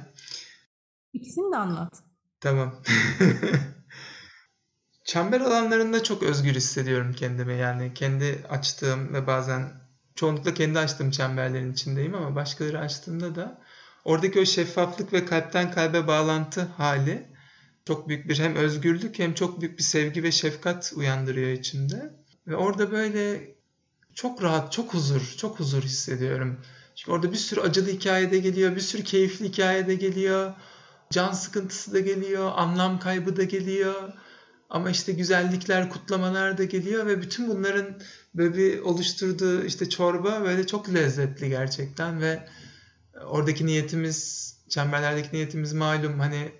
İkisini 1.13 1.51
de 1.51 1.57
anlat. 1.57 2.03
Tamam. 2.39 2.75
Çember 5.03 5.41
alanlarında 5.41 6.03
çok 6.03 6.23
özgür 6.23 6.55
hissediyorum 6.55 7.13
kendimi. 7.13 7.57
Yani 7.57 7.93
kendi 7.93 8.45
açtığım 8.49 9.13
ve 9.13 9.27
bazen 9.27 9.78
çoğunlukla 10.19 10.53
kendi 10.53 10.79
açtığım 10.79 11.11
çemberlerin 11.11 11.73
içindeyim 11.73 12.15
ama 12.15 12.35
başkaları 12.35 12.79
açtığında 12.79 13.35
da 13.35 13.61
oradaki 14.05 14.39
o 14.39 14.45
şeffaflık 14.45 15.13
ve 15.13 15.25
kalpten 15.25 15.71
kalbe 15.71 16.07
bağlantı 16.07 16.61
hali 16.61 17.27
çok 17.87 18.07
büyük 18.07 18.29
bir 18.29 18.39
hem 18.39 18.55
özgürlük 18.55 19.19
hem 19.19 19.33
çok 19.33 19.61
büyük 19.61 19.77
bir 19.77 19.83
sevgi 19.83 20.23
ve 20.23 20.31
şefkat 20.31 20.93
uyandırıyor 20.95 21.49
içimde. 21.49 22.13
Ve 22.47 22.55
orada 22.55 22.91
böyle 22.91 23.55
çok 24.13 24.43
rahat, 24.43 24.71
çok 24.71 24.93
huzur, 24.93 25.33
çok 25.37 25.59
huzur 25.59 25.83
hissediyorum. 25.83 26.59
Çünkü 26.95 27.11
orada 27.11 27.31
bir 27.31 27.37
sürü 27.37 27.61
acılı 27.61 27.89
hikaye 27.89 28.31
de 28.31 28.39
geliyor, 28.39 28.75
bir 28.75 28.81
sürü 28.81 29.03
keyifli 29.03 29.47
hikaye 29.47 29.87
de 29.87 29.95
geliyor. 29.95 30.53
Can 31.09 31.31
sıkıntısı 31.31 31.93
da 31.93 31.99
geliyor, 31.99 32.51
anlam 32.55 32.99
kaybı 32.99 33.37
da 33.37 33.43
geliyor. 33.43 34.13
Ama 34.69 34.89
işte 34.89 35.11
güzellikler, 35.13 35.89
kutlamalar 35.89 36.57
da 36.57 36.63
geliyor 36.63 37.05
ve 37.05 37.21
bütün 37.21 37.49
bunların 37.49 38.01
böyle 38.35 38.57
bir 38.57 38.79
oluşturduğu 38.79 39.63
işte 39.63 39.89
çorba 39.89 40.41
böyle 40.41 40.67
çok 40.67 40.93
lezzetli 40.93 41.49
gerçekten 41.49 42.21
ve 42.21 42.47
oradaki 43.25 43.65
niyetimiz, 43.65 44.49
çemberlerdeki 44.69 45.35
niyetimiz 45.35 45.73
malum 45.73 46.19
hani 46.19 46.51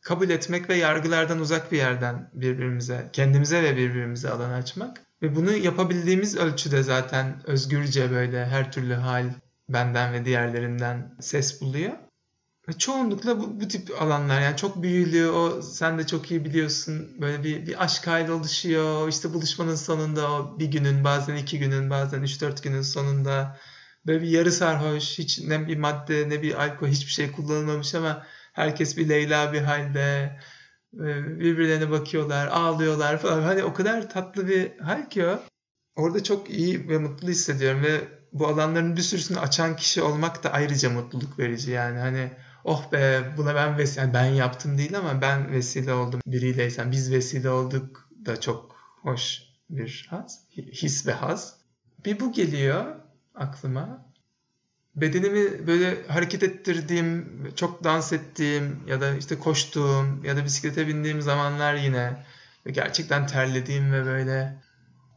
kabul 0.00 0.30
etmek 0.30 0.68
ve 0.68 0.76
yargılardan 0.76 1.40
uzak 1.40 1.72
bir 1.72 1.76
yerden 1.76 2.30
birbirimize, 2.34 3.10
kendimize 3.12 3.62
ve 3.62 3.76
birbirimize 3.76 4.30
alan 4.30 4.50
açmak. 4.50 5.00
Ve 5.22 5.36
bunu 5.36 5.52
yapabildiğimiz 5.52 6.36
ölçüde 6.36 6.82
zaten 6.82 7.42
özgürce 7.46 8.10
böyle 8.10 8.46
her 8.46 8.72
türlü 8.72 8.94
hal 8.94 9.30
benden 9.68 10.12
ve 10.12 10.24
diğerlerinden 10.24 11.14
ses 11.20 11.60
buluyor. 11.60 11.92
Çoğunlukla 12.78 13.40
bu, 13.40 13.60
bu 13.60 13.68
tip 13.68 14.02
alanlar 14.02 14.40
yani 14.40 14.56
çok 14.56 14.82
büyülü 14.82 15.28
o 15.28 15.62
sen 15.62 15.98
de 15.98 16.06
çok 16.06 16.30
iyi 16.30 16.44
biliyorsun 16.44 17.20
böyle 17.20 17.44
bir, 17.44 17.66
bir 17.66 17.84
aşk 17.84 18.06
hali 18.06 18.32
oluşuyor. 18.32 19.08
İşte 19.08 19.34
buluşmanın 19.34 19.74
sonunda 19.74 20.32
o 20.32 20.58
bir 20.58 20.66
günün 20.66 21.04
bazen 21.04 21.36
iki 21.36 21.58
günün 21.58 21.90
bazen 21.90 22.22
üç 22.22 22.40
dört 22.40 22.62
günün 22.62 22.82
sonunda 22.82 23.58
böyle 24.06 24.22
bir 24.22 24.28
yarı 24.28 24.52
sarhoş 24.52 25.18
hiç 25.18 25.40
ne 25.40 25.68
bir 25.68 25.76
madde 25.76 26.28
ne 26.28 26.42
bir 26.42 26.62
alkol 26.62 26.86
hiçbir 26.86 27.10
şey 27.10 27.32
kullanılmamış 27.32 27.94
ama 27.94 28.26
herkes 28.52 28.96
bir 28.96 29.08
Leyla 29.08 29.52
bir 29.52 29.62
halde 29.62 30.38
birbirlerine 30.92 31.90
bakıyorlar 31.90 32.46
ağlıyorlar 32.46 33.18
falan. 33.18 33.42
Hani 33.42 33.64
o 33.64 33.74
kadar 33.74 34.10
tatlı 34.10 34.48
bir 34.48 34.78
hal 34.78 35.08
ki 35.08 35.26
o. 35.26 35.42
Orada 35.96 36.22
çok 36.22 36.50
iyi 36.50 36.88
ve 36.88 36.98
mutlu 36.98 37.28
hissediyorum 37.28 37.82
ve 37.82 38.00
bu 38.32 38.46
alanların 38.46 38.96
bir 38.96 39.02
sürüsünü 39.02 39.38
açan 39.38 39.76
kişi 39.76 40.02
olmak 40.02 40.44
da 40.44 40.52
ayrıca 40.52 40.90
mutluluk 40.90 41.38
verici 41.38 41.70
yani. 41.70 41.98
Hani 41.98 42.30
oh 42.64 42.92
be 42.92 43.22
buna 43.36 43.54
ben 43.54 43.78
vesile 43.78 44.00
yani 44.00 44.14
ben 44.14 44.24
yaptım 44.24 44.78
değil 44.78 44.98
ama 44.98 45.20
ben 45.20 45.52
vesile 45.52 45.92
oldum 45.92 46.20
biriyleysen. 46.26 46.92
Biz 46.92 47.12
vesile 47.12 47.50
olduk 47.50 48.08
da 48.26 48.40
çok 48.40 48.76
hoş 49.02 49.42
bir 49.70 50.06
haz 50.10 50.40
his 50.50 51.06
ve 51.06 51.12
haz. 51.12 51.56
Bir 52.04 52.20
bu 52.20 52.32
geliyor 52.32 52.84
aklıma. 53.34 54.12
Bedenimi 54.94 55.66
böyle 55.66 56.06
hareket 56.06 56.42
ettirdiğim 56.42 57.28
çok 57.56 57.84
dans 57.84 58.12
ettiğim 58.12 58.80
ya 58.86 59.00
da 59.00 59.16
işte 59.16 59.38
koştuğum 59.38 60.24
ya 60.24 60.36
da 60.36 60.44
bisiklete 60.44 60.88
bindiğim 60.88 61.22
zamanlar 61.22 61.74
yine 61.74 62.24
gerçekten 62.66 63.26
terlediğim 63.26 63.92
ve 63.92 64.04
böyle 64.04 64.62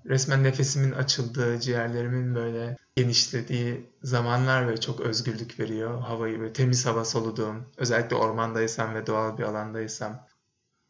resmen 0.06 0.44
nefesimin 0.44 0.92
açıldığı, 0.92 1.60
ciğerlerimin 1.60 2.36
böyle 2.36 2.78
genişlediği 2.96 3.90
zamanlar 4.04 4.68
ve 4.68 4.80
çok 4.80 5.00
özgürlük 5.00 5.60
veriyor. 5.60 6.02
Havayı 6.02 6.40
böyle 6.40 6.54
temiz 6.54 6.86
hava 6.86 7.06
soluduğum, 7.06 7.66
özellikle 7.78 8.16
ormandaysam 8.16 8.96
ve 8.96 9.08
doğal 9.08 9.38
bir 9.38 9.44
alandaysam. 9.44 10.28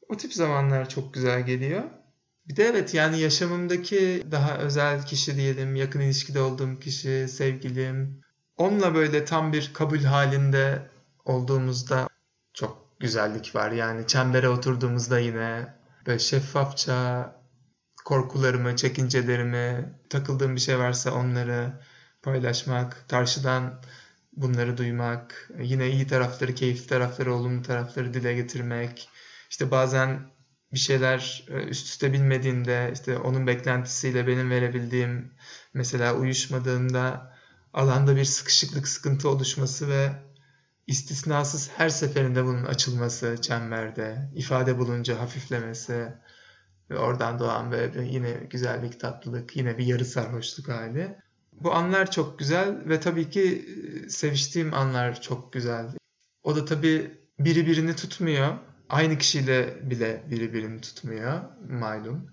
O 0.09 0.17
tip 0.17 0.33
zamanlar 0.33 0.89
çok 0.89 1.13
güzel 1.13 1.45
geliyor. 1.45 1.83
Bir 2.47 2.55
de 2.55 2.63
evet 2.63 2.93
yani 2.93 3.19
yaşamımdaki 3.19 4.23
daha 4.31 4.57
özel 4.57 5.05
kişi 5.05 5.35
diyelim, 5.35 5.75
yakın 5.75 5.99
ilişkide 5.99 6.41
olduğum 6.41 6.79
kişi, 6.79 7.27
sevgilim. 7.29 8.21
Onunla 8.57 8.95
böyle 8.95 9.25
tam 9.25 9.53
bir 9.53 9.71
kabul 9.73 9.99
halinde 9.99 10.89
olduğumuzda 11.25 12.07
çok 12.53 12.99
güzellik 12.99 13.55
var. 13.55 13.71
Yani 13.71 14.07
çembere 14.07 14.49
oturduğumuzda 14.49 15.19
yine 15.19 15.73
böyle 16.07 16.19
şeffafça 16.19 17.31
korkularımı, 18.05 18.75
çekincelerimi, 18.75 19.93
takıldığım 20.09 20.55
bir 20.55 20.61
şey 20.61 20.79
varsa 20.79 21.11
onları 21.11 21.73
paylaşmak, 22.25 23.05
karşıdan 23.09 23.81
bunları 24.33 24.77
duymak, 24.77 25.49
yine 25.59 25.89
iyi 25.89 26.07
tarafları, 26.07 26.55
keyifli 26.55 26.87
tarafları, 26.87 27.33
olumlu 27.33 27.61
tarafları 27.61 28.13
dile 28.13 28.33
getirmek. 28.33 29.09
İşte 29.49 29.71
bazen 29.71 30.19
bir 30.73 30.79
şeyler 30.79 31.45
e, 31.49 31.53
üst 31.53 31.87
üste 31.87 32.13
bilmediğinde 32.13 32.91
işte 32.93 33.17
onun 33.17 33.47
beklentisiyle 33.47 34.27
benim 34.27 34.49
verebildiğim 34.49 35.31
mesela 35.73 36.15
uyuşmadığında 36.15 37.35
alanda 37.73 38.15
bir 38.15 38.25
sıkışıklık, 38.25 38.87
sıkıntı 38.87 39.29
oluşması 39.29 39.89
ve 39.89 40.11
istisnasız 40.87 41.69
her 41.77 41.89
seferinde 41.89 42.43
bunun 42.43 42.65
açılması 42.65 43.37
çemberde, 43.41 44.31
ifade 44.35 44.77
bulunca 44.77 45.19
hafiflemesi, 45.19 46.13
ve 46.89 46.97
oradan 46.97 47.39
doğan 47.39 47.71
böyle 47.71 48.03
yine 48.03 48.31
güzel 48.31 48.83
bir 48.83 48.99
tatlılık, 48.99 49.55
yine 49.55 49.77
bir 49.77 49.85
yarı 49.85 50.05
sarhoşluk 50.05 50.67
hali. 50.67 51.17
Bu 51.61 51.73
anlar 51.73 52.11
çok 52.11 52.39
güzel 52.39 52.89
ve 52.89 52.99
tabii 52.99 53.29
ki 53.29 53.65
e, 54.05 54.09
seviştiğim 54.09 54.73
anlar 54.73 55.21
çok 55.21 55.53
güzel. 55.53 55.85
O 56.43 56.55
da 56.55 56.65
tabii 56.65 57.11
biri 57.39 57.67
birini 57.67 57.95
tutmuyor. 57.95 58.57
Aynı 58.89 59.17
kişiyle 59.17 59.89
bile 59.89 60.23
biri 60.31 60.53
birini 60.53 60.81
tutmuyor 60.81 61.41
malum. 61.69 62.31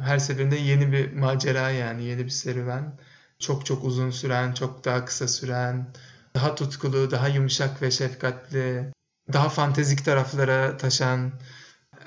Her 0.00 0.18
seferinde 0.18 0.56
yeni 0.56 0.92
bir 0.92 1.12
macera 1.12 1.70
yani 1.70 2.04
yeni 2.04 2.24
bir 2.24 2.30
serüven. 2.30 2.98
Çok 3.38 3.66
çok 3.66 3.84
uzun 3.84 4.10
süren, 4.10 4.52
çok 4.52 4.84
daha 4.84 5.04
kısa 5.04 5.28
süren, 5.28 5.92
daha 6.34 6.54
tutkulu, 6.54 7.10
daha 7.10 7.28
yumuşak 7.28 7.82
ve 7.82 7.90
şefkatli, 7.90 8.92
daha 9.32 9.48
fantezik 9.48 10.04
taraflara 10.04 10.76
taşan 10.76 11.32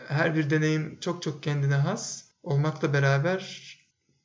her 0.08 0.36
bir 0.36 0.50
deneyim 0.50 1.00
çok 1.00 1.22
çok 1.22 1.44
kendine 1.44 1.76
has 1.76 2.24
olmakla 2.44 2.94
beraber 2.94 3.40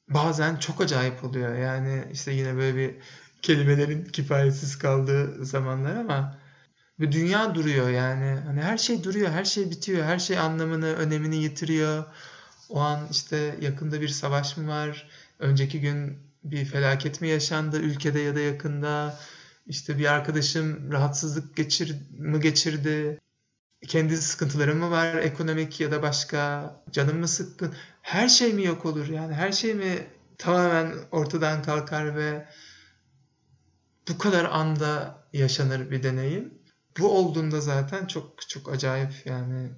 bazen 0.08 0.56
çok 0.56 0.80
acayip 0.80 1.24
oluyor. 1.24 1.54
Yani 1.54 2.04
işte 2.12 2.32
yine 2.32 2.56
böyle 2.56 2.76
bir 2.76 2.94
kelimelerin 3.42 4.04
kifayetsiz 4.04 4.78
kaldığı 4.78 5.44
zamanlar 5.44 5.96
ama 5.96 6.38
ve 7.00 7.12
dünya 7.12 7.54
duruyor 7.54 7.90
yani. 7.90 8.40
Hani 8.40 8.62
her 8.62 8.78
şey 8.78 9.04
duruyor, 9.04 9.30
her 9.30 9.44
şey 9.44 9.70
bitiyor, 9.70 10.04
her 10.04 10.18
şey 10.18 10.38
anlamını, 10.38 10.86
önemini 10.86 11.36
yitiriyor. 11.36 12.04
O 12.68 12.80
an 12.80 13.08
işte 13.10 13.56
yakında 13.60 14.00
bir 14.00 14.08
savaş 14.08 14.56
mı 14.56 14.68
var? 14.68 15.08
Önceki 15.38 15.80
gün 15.80 16.18
bir 16.44 16.64
felaket 16.64 17.20
mi 17.20 17.28
yaşandı 17.28 17.80
ülkede 17.80 18.20
ya 18.20 18.34
da 18.34 18.40
yakında? 18.40 19.18
İşte 19.66 19.98
bir 19.98 20.12
arkadaşım 20.12 20.92
rahatsızlık 20.92 21.56
geçir 21.56 21.96
mi 22.18 22.40
geçirdi? 22.40 23.18
kendi 23.86 24.16
sıkıntılarım 24.16 24.78
mı 24.78 24.90
var 24.90 25.14
ekonomik 25.14 25.80
ya 25.80 25.90
da 25.90 26.02
başka 26.02 26.70
canım 26.92 27.18
mı 27.18 27.28
sıkkın 27.28 27.74
her 28.06 28.28
şey 28.28 28.52
mi 28.52 28.64
yok 28.64 28.86
olur 28.86 29.08
yani 29.08 29.34
her 29.34 29.52
şey 29.52 29.74
mi 29.74 30.06
tamamen 30.38 30.94
ortadan 31.10 31.62
kalkar 31.62 32.16
ve 32.16 32.48
bu 34.08 34.18
kadar 34.18 34.44
anda 34.44 35.18
yaşanır 35.32 35.90
bir 35.90 36.02
deneyim. 36.02 36.54
Bu 36.98 37.18
olduğunda 37.18 37.60
zaten 37.60 38.06
çok 38.06 38.48
çok 38.48 38.72
acayip 38.72 39.12
yani 39.24 39.70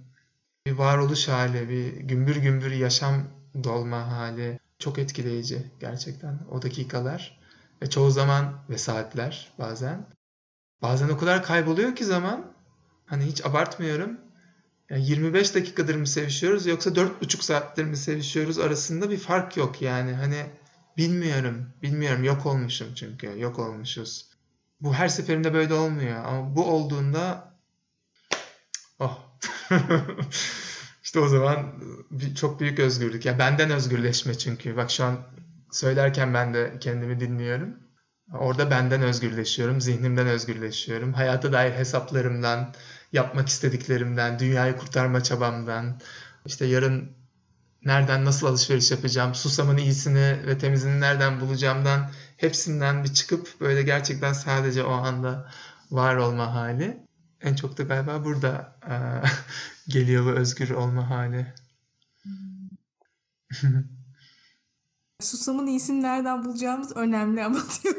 bir 0.67 0.73
varoluş 0.73 1.29
hali, 1.29 1.69
bir 1.69 1.97
gümbür 1.97 2.37
gümbür 2.37 2.71
yaşam 2.71 3.23
dolma 3.65 4.11
hali 4.11 4.61
çok 4.79 4.99
etkileyici 4.99 5.73
gerçekten 5.81 6.39
o 6.51 6.63
dakikalar 6.63 7.41
ve 7.83 7.91
çoğu 7.91 8.11
zaman 8.11 8.65
ve 8.71 8.79
saatler 8.79 9.53
bazen. 9.59 10.07
Bazen 10.83 11.09
o 11.09 11.19
kadar 11.19 11.43
kayboluyor 11.43 11.97
ki 11.97 12.05
zaman 12.05 12.59
Hani 13.09 13.25
hiç 13.25 13.47
abartmıyorum. 13.47 14.21
Yani 14.91 15.07
25 15.07 15.55
dakikadır 15.55 15.95
mı 15.95 16.07
sevişiyoruz 16.07 16.67
yoksa 16.67 16.91
4,5 16.91 17.43
saattir 17.43 17.85
mi 17.85 17.97
sevişiyoruz 17.97 18.59
arasında 18.59 19.11
bir 19.11 19.19
fark 19.19 19.57
yok 19.57 19.83
yani. 19.83 20.13
Hani 20.13 20.47
bilmiyorum. 20.97 21.67
Bilmiyorum. 21.83 22.25
Yok 22.25 22.47
olmuşum 22.47 22.95
çünkü. 22.95 23.41
Yok 23.41 23.59
olmuşuz. 23.59 24.29
Bu 24.81 24.95
her 24.95 25.09
seferinde 25.09 25.55
böyle 25.55 25.75
olmuyor. 25.75 26.25
Ama 26.25 26.57
bu 26.57 26.65
olduğunda 26.65 27.55
oh. 28.99 29.19
işte 31.03 31.21
o 31.21 31.29
zaman 31.29 31.75
çok 32.37 32.61
büyük 32.61 32.79
özgürlük. 32.79 33.27
Ya 33.27 33.39
benden 33.39 33.71
özgürleşme 33.71 34.39
çünkü. 34.39 34.77
Bak 34.77 34.91
şu 34.91 35.05
an 35.05 35.19
söylerken 35.73 36.35
ben 36.35 36.55
de 36.55 36.77
kendimi 36.81 37.21
dinliyorum. 37.21 37.77
Orada 38.33 38.71
benden 38.71 39.03
özgürleşiyorum, 39.03 39.81
zihnimden 39.81 40.27
özgürleşiyorum. 40.27 41.13
Hayata 41.13 41.53
dair 41.53 41.73
hesaplarımdan, 41.73 42.75
yapmak 43.13 43.49
istediklerimden, 43.49 44.39
dünyayı 44.39 44.77
kurtarma 44.77 45.23
çabamdan, 45.23 46.01
işte 46.47 46.67
yarın 46.67 47.13
nereden 47.85 48.25
nasıl 48.25 48.47
alışveriş 48.47 48.91
yapacağım, 48.91 49.35
susamın 49.35 49.77
iyisini 49.77 50.47
ve 50.47 50.59
temizini 50.59 51.01
nereden 51.01 51.41
bulacağımdan 51.41 52.11
hepsinden 52.37 53.05
bir 53.05 53.15
çıkıp 53.15 53.61
böyle 53.61 53.83
gerçekten 53.83 54.33
sadece 54.33 54.85
o 54.85 54.93
anda 54.93 55.51
var 55.91 56.17
olma 56.17 56.55
hali. 56.55 57.09
En 57.41 57.55
çok 57.55 57.79
da 57.79 57.83
galiba 57.83 58.25
burada 58.25 58.77
e, 58.89 58.95
geliyor 59.89 60.25
bu 60.25 60.31
özgür 60.31 60.71
olma 60.71 61.11
hali. 61.11 61.55
Susamın 65.21 65.67
iyisini 65.67 66.03
nereden 66.03 66.45
bulacağımız 66.45 66.97
önemli 66.97 67.45
ama 67.45 67.59
diyor. 67.85 67.97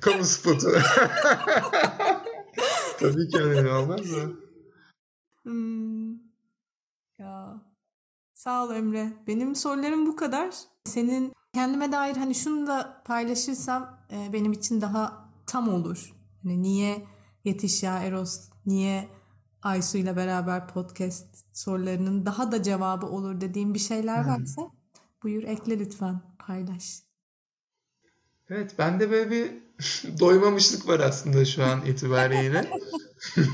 Kamu 0.00 0.24
spotu. 0.24 0.72
Tabii 3.00 3.28
ki 3.28 3.38
öyle 3.38 3.72
olmaz 3.72 4.10
mı? 4.10 4.36
Hmm. 5.42 6.12
Ya. 7.18 7.62
Sağ 8.32 8.64
ol 8.64 8.74
Emre. 8.74 9.12
Benim 9.26 9.54
sorularım 9.54 10.06
bu 10.06 10.16
kadar. 10.16 10.54
Senin 10.84 11.32
Kendime 11.52 11.92
dair 11.92 12.16
hani 12.16 12.34
şunu 12.34 12.66
da 12.66 13.02
paylaşırsam 13.04 13.98
e, 14.12 14.32
benim 14.32 14.52
için 14.52 14.80
daha 14.80 15.30
tam 15.46 15.68
olur. 15.68 16.14
Hani 16.42 16.62
niye 16.62 17.06
Yetiş 17.44 17.82
Ya 17.82 18.02
Eros, 18.02 18.48
niye 18.66 19.08
Aysu 19.62 19.98
ile 19.98 20.16
beraber 20.16 20.68
podcast 20.68 21.26
sorularının 21.52 22.26
daha 22.26 22.52
da 22.52 22.62
cevabı 22.62 23.06
olur 23.06 23.40
dediğim 23.40 23.74
bir 23.74 23.78
şeyler 23.78 24.26
varsa 24.26 24.62
buyur 25.22 25.42
ekle 25.42 25.78
lütfen 25.78 26.20
paylaş. 26.38 27.02
Evet 28.50 28.78
bende 28.78 29.10
böyle 29.10 29.30
bir 29.30 29.50
doymamışlık 30.20 30.88
var 30.88 31.00
aslında 31.00 31.44
şu 31.44 31.64
an 31.64 31.86
itibariyle. 31.86 32.70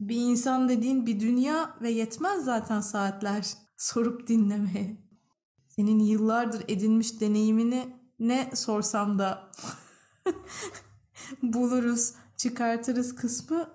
bir 0.00 0.16
insan 0.16 0.68
dediğin 0.68 1.06
bir 1.06 1.20
dünya 1.20 1.76
ve 1.82 1.90
yetmez 1.90 2.44
zaten 2.44 2.80
saatler 2.80 3.46
sorup 3.76 4.28
dinlemeye. 4.28 4.96
Senin 5.68 5.98
yıllardır 5.98 6.64
edinmiş 6.68 7.20
deneyimini 7.20 7.96
ne 8.18 8.50
sorsam 8.54 9.18
da 9.18 9.50
buluruz, 11.42 12.14
çıkartırız 12.36 13.14
kısmı 13.14 13.70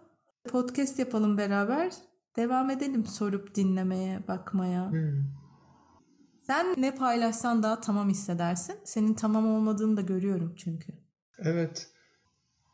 podcast 0.49 0.99
yapalım 0.99 1.37
beraber. 1.37 1.93
Devam 2.35 2.69
edelim 2.69 3.05
sorup 3.05 3.55
dinlemeye, 3.55 4.27
bakmaya. 4.27 4.91
Hmm. 4.91 5.40
Sen 6.51 6.75
ne 6.77 6.95
paylaşsan 6.95 7.63
daha 7.63 7.81
tamam 7.81 8.09
hissedersin. 8.09 8.75
Senin 8.83 9.13
tamam 9.13 9.47
olmadığını 9.47 9.97
da 9.97 10.01
görüyorum 10.01 10.55
çünkü. 10.57 10.93
Evet. 11.37 11.89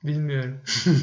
Bilmiyorum. 0.04 0.62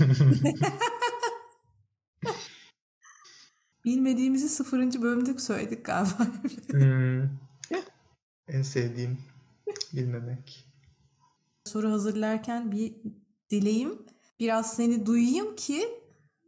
Bilmediğimizi 3.85 4.49
sıfırıncı 4.49 5.03
bölümde 5.03 5.39
söyledik 5.39 5.85
galiba. 5.85 6.27
hmm. 6.70 7.22
En 8.49 8.62
sevdiğim 8.62 9.18
bilmemek. 9.93 10.66
Soru 11.64 11.91
hazırlarken 11.91 12.72
bir 12.72 12.95
dileğim 13.51 13.99
biraz 14.41 14.77
seni 14.77 15.07
duyayım 15.07 15.57
ki 15.57 15.89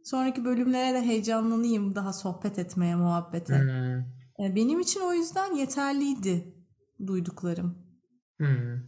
sonraki 0.03 0.45
bölümlere 0.45 0.93
de 0.93 1.01
heyecanlanayım 1.01 1.95
daha 1.95 2.13
sohbet 2.13 2.59
etmeye, 2.59 2.95
muhabbete. 2.95 3.59
Hmm. 3.59 4.16
Benim 4.39 4.79
için 4.79 4.99
o 4.99 5.13
yüzden 5.13 5.53
yeterliydi 5.53 6.53
duyduklarım. 7.07 7.77
Hmm. 8.37 8.79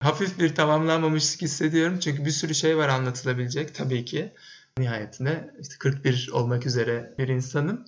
Hafif 0.00 0.38
bir 0.38 0.54
tamamlanmamışlık 0.54 1.42
hissediyorum 1.42 1.98
çünkü 1.98 2.24
bir 2.24 2.30
sürü 2.30 2.54
şey 2.54 2.76
var 2.76 2.88
anlatılabilecek 2.88 3.74
tabii 3.74 4.04
ki. 4.04 4.32
Nihayetinde 4.78 5.54
işte 5.60 5.74
41 5.78 6.30
olmak 6.32 6.66
üzere 6.66 7.14
bir 7.18 7.28
insanım. 7.28 7.84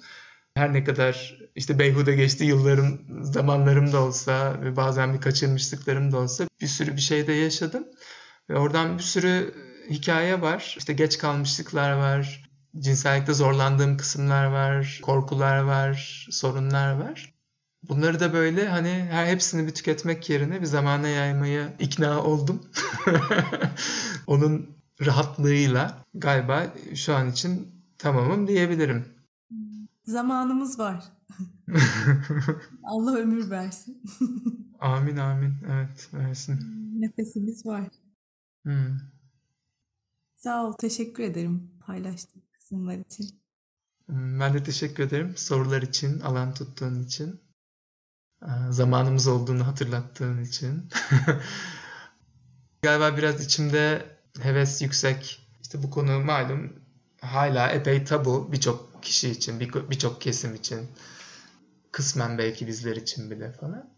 Her 0.54 0.72
ne 0.72 0.84
kadar 0.84 1.38
işte 1.54 1.78
beyhude 1.78 2.14
geçti 2.14 2.44
yıllarım, 2.44 3.00
zamanlarım 3.24 3.92
da 3.92 4.02
olsa 4.02 4.62
ve 4.62 4.76
bazen 4.76 5.14
bir 5.14 5.20
kaçırmışlıklarım 5.20 6.12
da 6.12 6.18
olsa 6.18 6.44
bir 6.60 6.66
sürü 6.66 6.96
bir 6.96 7.00
şey 7.00 7.26
de 7.26 7.32
yaşadım. 7.32 7.86
Ve 8.50 8.58
oradan 8.58 8.98
bir 8.98 9.02
sürü 9.02 9.54
hikaye 9.90 10.40
var. 10.40 10.74
İşte 10.78 10.92
geç 10.92 11.18
kalmışlıklar 11.18 11.92
var, 11.92 12.45
cinsellikte 12.78 13.32
zorlandığım 13.34 13.96
kısımlar 13.96 14.46
var, 14.46 15.00
korkular 15.02 15.58
var, 15.58 16.26
sorunlar 16.30 16.92
var. 16.92 17.34
Bunları 17.88 18.20
da 18.20 18.32
böyle 18.32 18.68
hani 18.68 18.88
her 18.88 19.26
hepsini 19.26 19.66
bir 19.66 19.74
tüketmek 19.74 20.30
yerine 20.30 20.60
bir 20.60 20.66
zamana 20.66 21.08
yaymaya 21.08 21.72
ikna 21.78 22.22
oldum. 22.22 22.62
Onun 24.26 24.76
rahatlığıyla 25.00 26.04
galiba 26.14 26.66
şu 26.94 27.14
an 27.14 27.30
için 27.30 27.68
tamamım 27.98 28.48
diyebilirim. 28.48 29.04
Zamanımız 30.04 30.78
var. 30.78 31.04
Allah 32.84 33.16
ömür 33.16 33.50
versin. 33.50 34.02
amin 34.80 35.16
amin. 35.16 35.54
Evet 35.70 36.10
versin. 36.14 36.60
Nefesimiz 37.00 37.66
var. 37.66 37.88
Hmm. 38.62 38.98
Sağ 40.34 40.66
ol. 40.66 40.72
Teşekkür 40.72 41.22
ederim 41.22 41.70
paylaştığın 41.86 42.45
kısımlar 42.66 42.98
için. 42.98 43.40
Ben 44.08 44.54
de 44.54 44.62
teşekkür 44.62 45.02
ederim 45.02 45.36
sorular 45.36 45.82
için, 45.82 46.20
alan 46.20 46.54
tuttuğun 46.54 47.02
için. 47.02 47.40
Zamanımız 48.70 49.26
olduğunu 49.26 49.66
hatırlattığın 49.66 50.42
için. 50.42 50.88
Galiba 52.82 53.16
biraz 53.16 53.44
içimde 53.44 54.06
heves 54.40 54.82
yüksek. 54.82 55.48
İşte 55.62 55.82
bu 55.82 55.90
konu 55.90 56.20
malum 56.20 56.72
hala 57.20 57.68
epey 57.70 58.04
tabu 58.04 58.52
birçok 58.52 59.02
kişi 59.02 59.30
için, 59.30 59.60
birçok 59.60 60.20
kesim 60.20 60.54
için. 60.54 60.88
Kısmen 61.92 62.38
belki 62.38 62.66
bizler 62.66 62.96
için 62.96 63.30
bile 63.30 63.52
falan. 63.52 63.95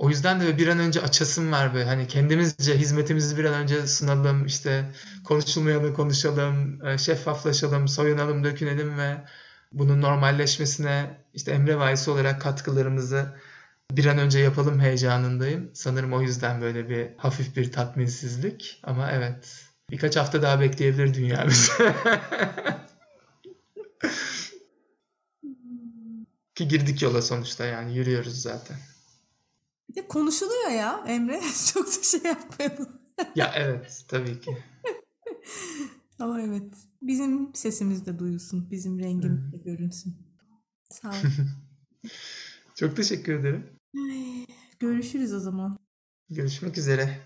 O 0.00 0.08
yüzden 0.08 0.40
de 0.40 0.58
bir 0.58 0.68
an 0.68 0.78
önce 0.78 1.02
açasım 1.02 1.52
var 1.52 1.74
böyle 1.74 1.84
hani 1.84 2.06
kendimizce 2.06 2.78
hizmetimizi 2.78 3.38
bir 3.38 3.44
an 3.44 3.54
önce 3.54 3.86
sunalım 3.86 4.46
işte 4.46 4.92
konuşulmayanı 5.24 5.94
konuşalım, 5.94 6.80
şeffaflaşalım, 6.98 7.88
soyunalım, 7.88 8.44
dökünelim 8.44 8.98
ve 8.98 9.24
bunun 9.72 10.02
normalleşmesine 10.02 11.24
işte 11.34 11.52
emre 11.52 11.78
vaisi 11.78 12.10
olarak 12.10 12.40
katkılarımızı 12.40 13.34
bir 13.90 14.06
an 14.06 14.18
önce 14.18 14.38
yapalım 14.38 14.80
heyecanındayım. 14.80 15.70
Sanırım 15.74 16.12
o 16.12 16.20
yüzden 16.22 16.60
böyle 16.60 16.88
bir 16.88 17.08
hafif 17.16 17.56
bir 17.56 17.72
tatminsizlik 17.72 18.80
ama 18.82 19.10
evet 19.10 19.64
birkaç 19.90 20.16
hafta 20.16 20.42
daha 20.42 20.60
bekleyebilir 20.60 21.14
dünyamız. 21.14 21.70
Ki 26.54 26.68
girdik 26.68 27.02
yola 27.02 27.22
sonuçta 27.22 27.64
yani 27.64 27.96
yürüyoruz 27.96 28.42
zaten. 28.42 28.76
Bir 29.90 29.94
de 29.94 30.08
konuşuluyor 30.08 30.70
ya 30.70 31.04
Emre. 31.06 31.40
Çok 31.72 31.86
da 31.86 32.02
şey 32.02 32.20
yapmayalım. 32.24 32.88
ya 33.34 33.52
evet 33.56 34.04
tabii 34.08 34.40
ki. 34.40 34.58
Ama 36.18 36.40
evet. 36.42 36.74
Bizim 37.02 37.54
sesimiz 37.54 38.06
de 38.06 38.18
duyulsun. 38.18 38.70
Bizim 38.70 38.98
rengimiz 38.98 39.52
de 39.52 39.56
görünsün. 39.56 40.16
Sağ 40.90 41.08
ol. 41.08 41.14
Çok 42.74 42.96
teşekkür 42.96 43.34
ederim. 43.34 43.66
Görüşürüz 44.78 45.32
o 45.32 45.40
zaman. 45.40 45.78
Görüşmek 46.30 46.78
üzere. 46.78 47.20